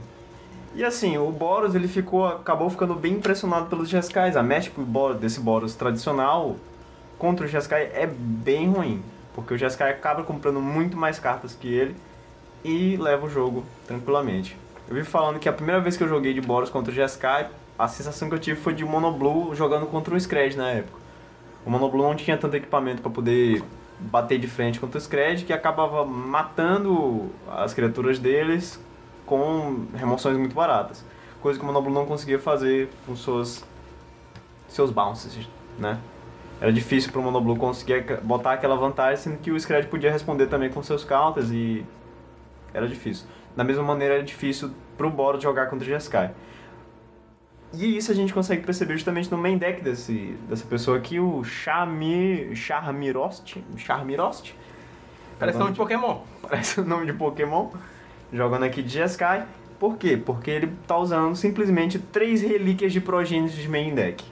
[0.74, 4.36] E assim, o Boros ele ficou, acabou ficando bem impressionado pelos Jeskais.
[4.36, 4.70] A match
[5.20, 6.56] desse Boros tradicional
[7.18, 9.02] contra o Jeskai é bem ruim.
[9.34, 11.96] Porque o Jeskai acaba comprando muito mais cartas que ele
[12.64, 14.56] e leva o jogo tranquilamente.
[14.88, 17.48] Eu vi falando que a primeira vez que eu joguei de Boros contra o Jeskai,
[17.80, 20.98] a sensação que eu tive foi de Monoblue jogando contra o Scred na época.
[21.64, 23.62] O Monoblue não tinha tanto equipamento para poder
[23.98, 28.78] bater de frente contra o Scred, que acabava matando as criaturas deles
[29.24, 31.02] com remoções muito baratas.
[31.40, 33.64] Coisa que o Monoblue não conseguia fazer com suas,
[34.68, 35.98] seus bounces, né?
[36.60, 40.48] Era difícil para o Monoblue conseguir botar aquela vantagem, sendo que o Scred podia responder
[40.48, 41.82] também com seus counters e
[42.74, 43.26] era difícil.
[43.56, 46.30] Da mesma maneira era difícil pro Boros jogar contra o Jeskai.
[47.72, 51.44] E isso a gente consegue perceber justamente no main deck desse, dessa pessoa aqui, o
[51.44, 53.56] Charmi, Charmirost.
[53.76, 54.52] Charmirost?
[55.38, 56.20] Parece nome de Pokémon.
[56.42, 57.70] Parece o nome de Pokémon.
[58.32, 59.46] Jogando aqui de Jeskai.
[59.78, 60.16] Por quê?
[60.16, 64.24] Porque ele tá usando simplesmente três relíquias de progênitos de main deck.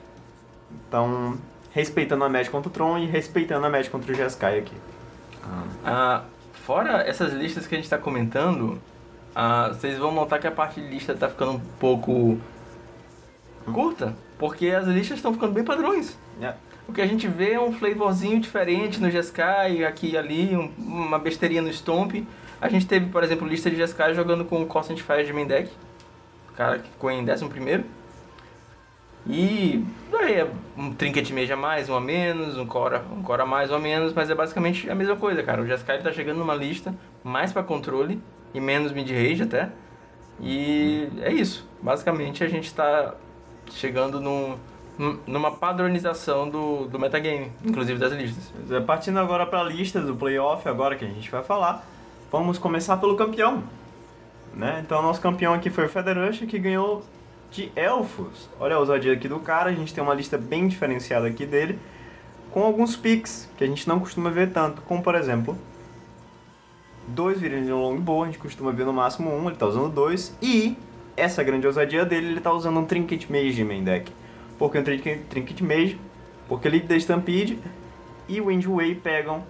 [0.88, 1.38] Então,
[1.72, 4.74] respeitando a match contra o Tron e respeitando a match contra o Jeskai aqui.
[5.85, 8.79] Ah, fora essas listas que a gente tá comentando,
[9.35, 12.38] ah, vocês vão notar que a parte de lista tá ficando um pouco
[13.72, 16.18] curta, porque as listas estão ficando bem padrões.
[16.40, 16.54] É.
[16.88, 20.70] O que a gente vê é um flavorzinho diferente no Jeskai, aqui e ali, um-
[20.78, 22.14] uma besteirinha no Stomp.
[22.61, 25.46] A gente teve, por exemplo, lista de Jeskai jogando com o Constant Fire de main
[25.46, 25.70] deck.
[26.50, 27.85] O cara que ficou em 11º.
[29.26, 33.42] E daí é um Trinket Mage a mais, um a menos, um Cora, um Cora
[33.42, 35.61] a mais ou a menos, mas é basicamente a mesma coisa, cara.
[35.61, 38.20] O Jeskai ele tá chegando numa lista mais pra controle
[38.54, 39.68] e menos mid-range até.
[40.40, 41.68] E é isso.
[41.83, 43.14] Basicamente a gente tá
[43.72, 44.57] chegando num,
[44.98, 48.52] num- numa padronização do, do metagame, inclusive das listas.
[48.70, 51.87] É, Partindo agora para a lista do playoff, agora que a gente vai falar,
[52.31, 53.62] vamos começar pelo campeão.
[54.54, 54.83] Né?
[54.85, 57.04] Então, nosso campeão aqui foi o Federush, que ganhou
[57.50, 58.48] de Elfos.
[58.59, 61.78] Olha a ousadia aqui do cara, a gente tem uma lista bem diferenciada aqui dele,
[62.50, 65.57] com alguns picks que a gente não costuma ver tanto, como por exemplo,
[67.07, 69.88] dois virinos de um longbow, a gente costuma ver no máximo um, ele tá usando
[69.88, 70.76] dois, e
[71.18, 74.12] essa grande ousadia dele, ele tá usando um Trinket Mage main deck.
[74.59, 75.98] Por que um Trinket, Trinket Mage?
[76.48, 77.59] Porque Lead da Stampede
[78.28, 79.42] e o Windway pegam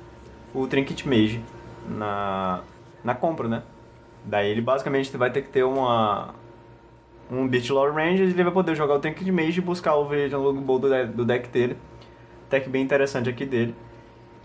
[0.55, 1.41] o Trinket Mage
[1.89, 2.61] na,
[3.05, 3.63] na compra, né?
[4.25, 6.35] Daí ele basicamente vai ter que ter uma
[7.31, 10.09] um Beat Lore Ranger e ele vai poder jogar o Trinket Mage e buscar o
[10.09, 11.77] Viridian Longbow do, de- do deck dele.
[12.51, 13.75] Deck bem interessante aqui dele.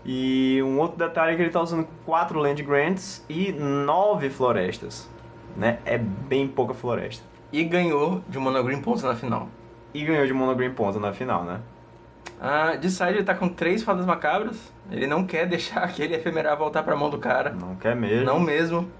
[0.04, 5.08] E um outro detalhe é que ele está usando 4 Land Grants e 9 florestas.
[5.56, 5.78] Né?
[5.84, 7.24] É bem pouca floresta.
[7.52, 9.48] E ganhou de Monogreen Ponta na final.
[9.92, 11.60] E ganhou de Monogreen Ponta na final, né?
[12.40, 14.72] Ah, de side ele tá com três fadas macabras.
[14.90, 17.50] Ele não quer deixar aquele efemeral voltar pra mão do cara.
[17.50, 18.24] Não quer mesmo.
[18.24, 18.90] Não mesmo.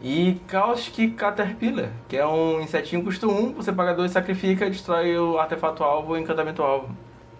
[0.00, 5.38] E Caustic Caterpillar, que é um insetinho custo 1, você paga 2, sacrifica, destrói o
[5.38, 6.94] artefato alvo ou encantamento alvo.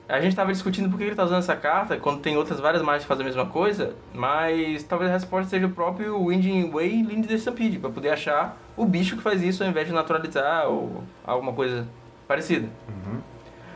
[0.08, 2.80] A gente tava discutindo por que ele tá usando essa carta, quando tem outras várias
[2.80, 7.02] mágicas que fazem a mesma coisa, mas talvez a resposta seja o próprio Winding Way
[7.02, 10.68] Lind the Stampede, pra poder achar o bicho que faz isso ao invés de naturalizar
[10.68, 11.88] ou alguma coisa
[12.28, 12.68] parecida.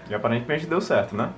[0.09, 1.31] E aparentemente deu certo, né?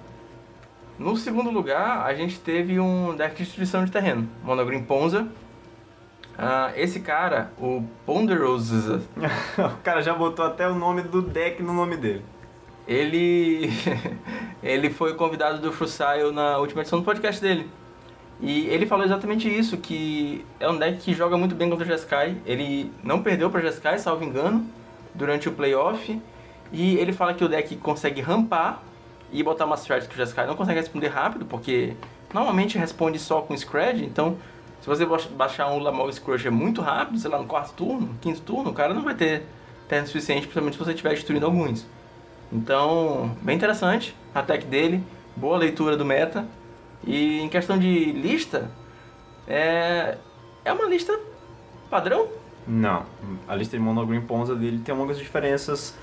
[0.98, 5.26] No segundo lugar, a gente teve um deck de destruição de terreno, Monogreen Ponza.
[6.36, 9.02] Ah, esse cara, o Ponderosa,
[9.58, 12.24] o cara já botou até o nome do deck no nome dele.
[12.86, 13.70] Ele
[14.62, 17.68] ele foi convidado do Frusile na última edição do podcast dele.
[18.40, 21.88] E ele falou exatamente isso, que é um deck que joga muito bem contra o
[21.88, 22.36] Jeskai.
[22.44, 24.66] Ele não perdeu para Jeskai, salvo engano,
[25.14, 26.20] durante o playoff.
[26.72, 28.82] E ele fala que o deck consegue rampar
[29.30, 31.94] e botar uma strat que o Jeskai não consegue responder rápido, porque
[32.34, 34.36] normalmente responde só com Scred, então
[34.80, 38.40] se você ba- baixar um Lamog Scrusher muito rápido, sei lá, no quarto turno, quinto
[38.40, 39.44] turno, o cara não vai ter
[39.88, 41.86] terreno suficiente, principalmente se você estiver destruindo alguns.
[42.52, 45.02] Então, bem interessante a tech dele,
[45.34, 46.46] boa leitura do meta.
[47.04, 48.70] E em questão de lista,
[49.48, 50.18] é,
[50.64, 51.18] é uma lista
[51.90, 52.28] padrão.
[52.68, 53.04] Não,
[53.48, 55.96] a lista de Monogreen Ponza dele tem algumas diferenças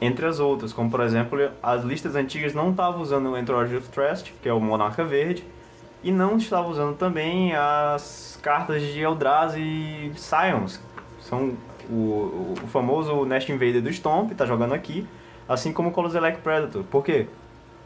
[0.00, 3.88] entre as outras, como por exemplo, as listas antigas não estavam usando o Entourage of
[3.90, 5.44] Trust, que é o Monarca Verde,
[6.02, 10.80] e não estavam usando também as cartas de Eldrazi e Scions.
[11.20, 11.54] São
[11.88, 15.06] o, o famoso Nest Invader do Stomp, tá jogando aqui,
[15.48, 16.82] assim como o Coloselect Predator.
[16.84, 17.26] Por quê?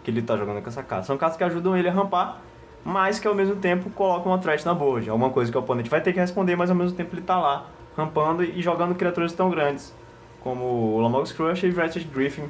[0.05, 1.07] Que ele tá jogando com essa carta.
[1.07, 2.41] São cartas que ajudam ele a rampar,
[2.85, 5.09] mas que ao mesmo tempo colocam uma threat na board.
[5.09, 7.39] Alguma coisa que o oponente vai ter que responder, mas ao mesmo tempo ele tá
[7.39, 9.93] lá, rampando e jogando criaturas tão grandes
[10.41, 12.49] como o Lamog's Crush e Wretched Griffin.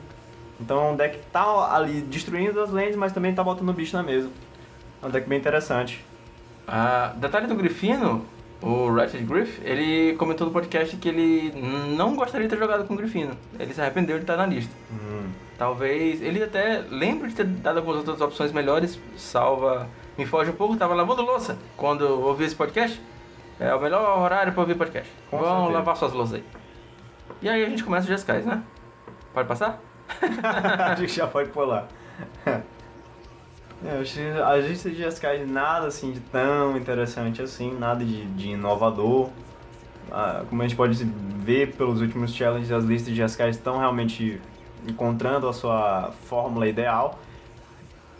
[0.60, 3.72] Então é um deck que tá ali destruindo as lanes, mas também tá botando o
[3.72, 4.28] bicho na mesa.
[5.02, 6.04] É um deck bem interessante.
[6.66, 8.24] Ah, detalhe do Grifino,
[8.60, 11.52] o Ratchet Griff, ele comentou no podcast que ele
[11.96, 13.32] não gostaria de ter jogado com o Grifino.
[13.58, 14.74] Ele se arrependeu de estar na lista.
[14.90, 15.28] Hum.
[15.56, 16.20] Talvez.
[16.20, 18.98] Ele até lembra de ter dado algumas outras opções melhores.
[19.16, 19.88] Salva.
[20.16, 23.00] Me foge um pouco, tava lavando louça quando ouvi esse podcast.
[23.60, 25.12] É o melhor horário pra ouvir podcast.
[25.30, 25.72] Com Vão certeza.
[25.78, 26.44] lavar suas louças aí.
[27.42, 28.62] E aí a gente começa os Jescais, né?
[29.32, 29.80] Pode passar?
[30.92, 31.86] Acho que já pode pular.
[33.84, 38.50] É, achei a lista de Jeskai nada assim de tão interessante assim, nada de, de
[38.50, 39.30] inovador.
[40.10, 44.40] Ah, como a gente pode ver pelos últimos challenges, as listas de Jeskai estão realmente
[44.86, 47.18] encontrando a sua fórmula ideal.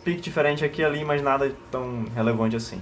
[0.03, 2.81] Pique diferente aqui e ali, mas nada tão relevante assim.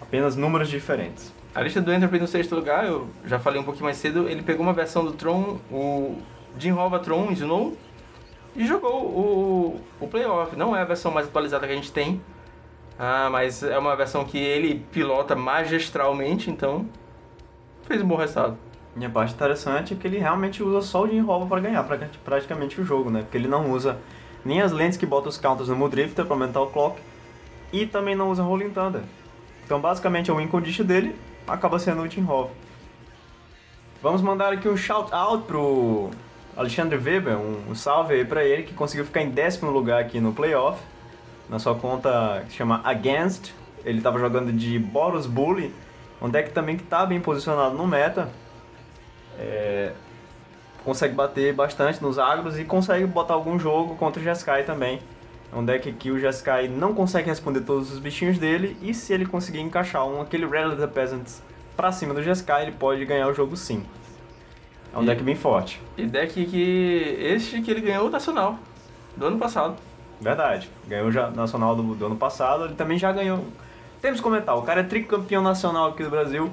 [0.00, 1.32] Apenas números diferentes.
[1.52, 4.42] A lista do Entropy no sexto lugar, eu já falei um pouquinho mais cedo, ele
[4.42, 6.18] pegou uma versão do Tron, o
[6.58, 7.76] Jim Hova Tron Snow,
[8.56, 10.56] e jogou o, o playoff.
[10.56, 12.20] Não é a versão mais atualizada que a gente tem,
[12.98, 16.86] ah, mas é uma versão que ele pilota magistralmente, então
[17.82, 18.56] fez um bom resultado.
[18.98, 21.84] E a parte interessante é que ele realmente usa só o Jim Hova para ganhar
[21.84, 23.20] pra- praticamente o jogo, né?
[23.20, 23.98] Porque ele não usa
[24.42, 26.98] nem as lentes que botam os counters no Mudrifter para aumentar o clock
[27.72, 29.02] e também não usa Rolling Thunder.
[29.66, 31.14] Então basicamente o win condition dele
[31.46, 32.50] acaba sendo o Jim Hova.
[34.02, 36.10] Vamos mandar aqui um shout out pro
[36.56, 40.32] Alexandre Weber, um, salve aí pra ele que conseguiu ficar em décimo lugar aqui no
[40.32, 40.80] playoff
[41.48, 43.52] na sua conta que se chama Against.
[43.84, 45.72] Ele estava jogando de Boros Bully,
[46.20, 48.28] um deck também que está bem posicionado no meta.
[49.38, 49.92] É,
[50.82, 55.00] consegue bater bastante nos agros e consegue botar algum jogo contra o Jeskai também.
[55.52, 59.12] É um deck que o Jeskai não consegue responder todos os bichinhos dele e se
[59.12, 61.42] ele conseguir encaixar um aquele of the Peasants
[61.76, 63.84] pra cima do Jeskai, ele pode ganhar o jogo sim.
[64.96, 65.80] É um E- deck bem forte.
[65.96, 67.16] E deck que.
[67.20, 68.58] Este que ele ganhou o Nacional,
[69.16, 69.76] do ano passado.
[70.20, 70.70] Verdade.
[70.88, 73.44] Ganhou já nacional do, do ano passado, ele também já ganhou.
[74.00, 76.50] Temos que comentar, o cara é tricampeão nacional aqui do Brasil.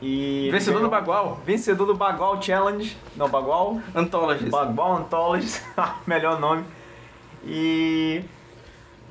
[0.00, 2.96] E Vencedor do ganhou- Bagual, Vencedor do Bagual Challenge.
[3.16, 3.80] Não, Bagual.
[3.94, 4.48] Anthologies.
[4.48, 5.62] Bagual Anthologies.
[6.06, 6.64] melhor nome.
[7.44, 8.22] E.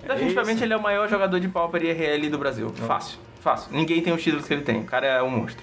[0.01, 0.63] Definitivamente Isso.
[0.63, 2.69] ele é o maior jogador de Pauper IRL do Brasil.
[2.87, 3.71] Fácil, fácil.
[3.73, 4.79] Ninguém tem os títulos que ele tem.
[4.79, 5.61] O cara é um monstro.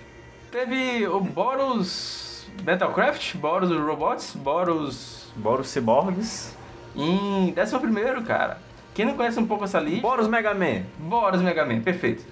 [0.52, 2.23] Teve o Boros
[2.62, 6.56] Metalcraft, Boros Robots, Boros Boros Cyborgs.
[6.94, 8.58] em 11 cara.
[8.94, 10.02] Quem não conhece um pouco essa lista...
[10.02, 10.82] Boros Mega Man.
[10.98, 12.24] Boros Mega Man, perfeito.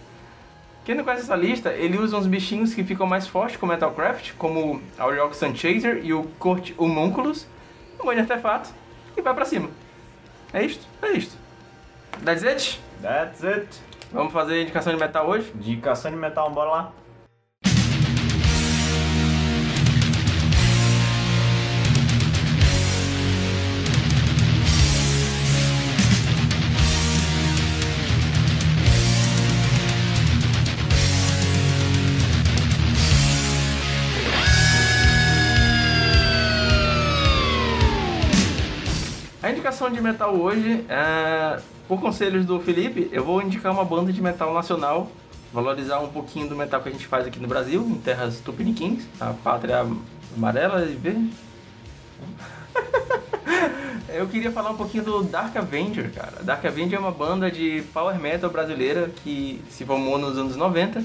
[0.85, 4.33] Quem não conhece essa lista, ele usa uns bichinhos que ficam mais fortes com Metalcraft,
[4.37, 7.47] como a Oriox Sun Chaser e o Court Homunculus,
[8.01, 8.70] um monte de artefato,
[9.16, 9.68] e vai pra cima.
[10.53, 10.87] É isto?
[11.01, 11.37] É isto.
[12.25, 12.81] That's it?
[13.01, 13.68] That's it.
[14.12, 15.53] Vamos fazer indicação de metal hoje?
[15.55, 16.93] Indicação de metal, bora lá.
[39.83, 44.22] Indicação de metal hoje, é, por conselhos do Felipe, eu vou indicar uma banda de
[44.22, 45.11] metal nacional,
[45.53, 49.05] valorizar um pouquinho do metal que a gente faz aqui no Brasil, em terras tupiniquins,
[49.18, 49.85] a pátria
[50.37, 51.30] amarela e verde.
[54.09, 56.43] Eu queria falar um pouquinho do Dark Avenger, cara.
[56.43, 61.03] Dark Avenger é uma banda de power metal brasileira que se formou nos anos 90.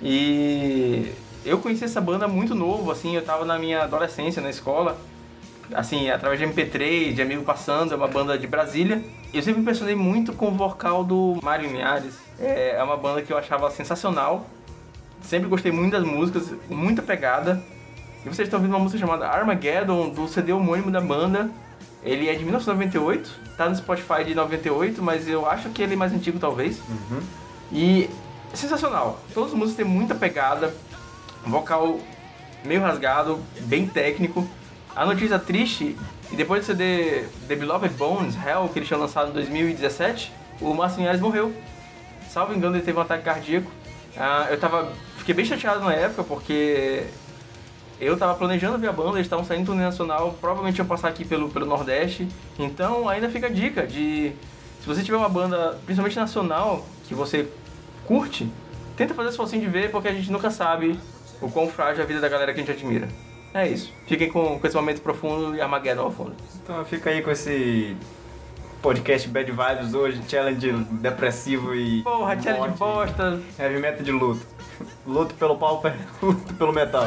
[0.00, 1.12] E
[1.44, 4.96] eu conheci essa banda muito novo, assim, eu tava na minha adolescência na escola
[5.72, 9.02] assim, através de MP3, de amigo passando, é uma banda de Brasília.
[9.32, 12.14] Eu sempre me impressionei muito com o vocal do Mário Linhares.
[12.38, 14.46] É é uma banda que eu achava sensacional.
[15.22, 17.62] Sempre gostei muito das músicas, muita pegada.
[18.24, 21.50] E vocês estão ouvindo uma música chamada Armageddon, do CD homônimo da banda.
[22.02, 25.96] Ele é de 1998, tá no Spotify de 98, mas eu acho que ele é
[25.96, 26.80] mais antigo talvez.
[27.72, 28.08] E
[28.52, 29.20] é sensacional.
[29.34, 30.72] Todas as músicas têm muita pegada,
[31.44, 31.98] vocal
[32.64, 34.46] meio rasgado, bem técnico.
[34.96, 35.94] A notícia triste,
[36.32, 40.72] e depois do CD The Beloved Bones, Hell, que eles tinham lançado em 2017, o
[40.72, 41.52] Márcio Linhares morreu.
[42.30, 43.70] Salvo engano, ele teve um ataque cardíaco.
[44.16, 47.04] Ah, eu tava, fiquei bem chateado na época, porque
[47.98, 51.24] Eu tava planejando ver a banda, eles estavam saindo turnê nacional, provavelmente iam passar aqui
[51.24, 52.28] pelo, pelo Nordeste.
[52.58, 54.32] Então ainda fica a dica de.
[54.80, 57.48] Se você tiver uma banda, principalmente nacional, que você
[58.06, 58.50] curte,
[58.96, 60.98] tenta fazer esforcinho de ver, porque a gente nunca sabe
[61.40, 63.08] o quão frágil é a vida da galera que a gente admira.
[63.56, 63.90] É isso.
[64.06, 66.34] Fiquem com, com esse momento profundo e Armageddon ao fundo.
[66.62, 67.96] Então fica aí com esse
[68.82, 72.02] podcast Bad Vibes hoje, challenge depressivo e.
[72.02, 73.40] Porra, tchela de morte, bosta.
[73.58, 74.46] Heavy metal de luto.
[75.06, 77.06] Luto pelo pauper, luto pelo metal.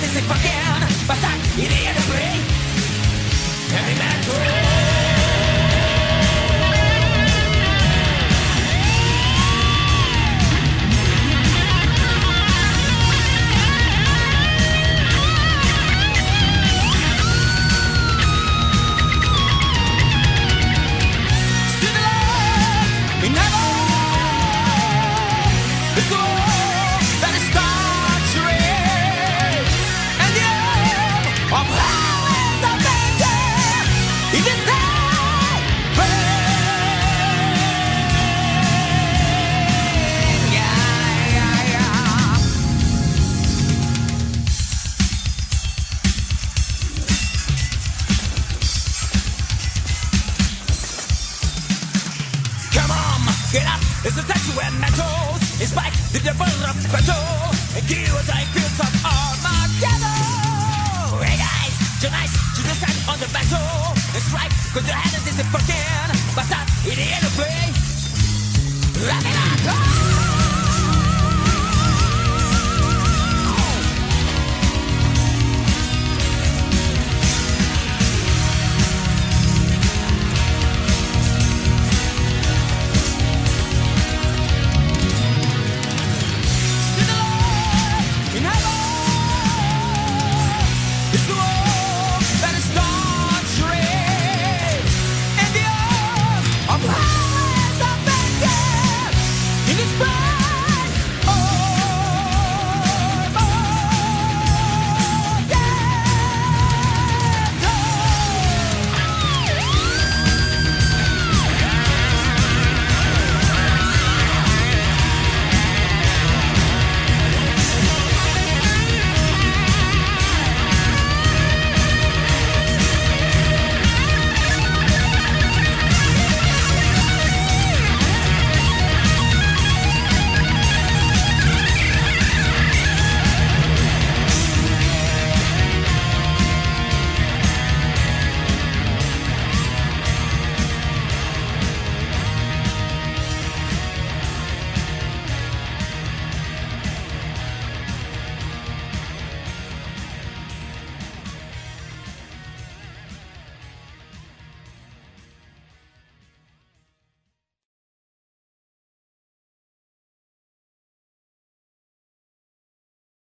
[0.00, 0.97] This fucking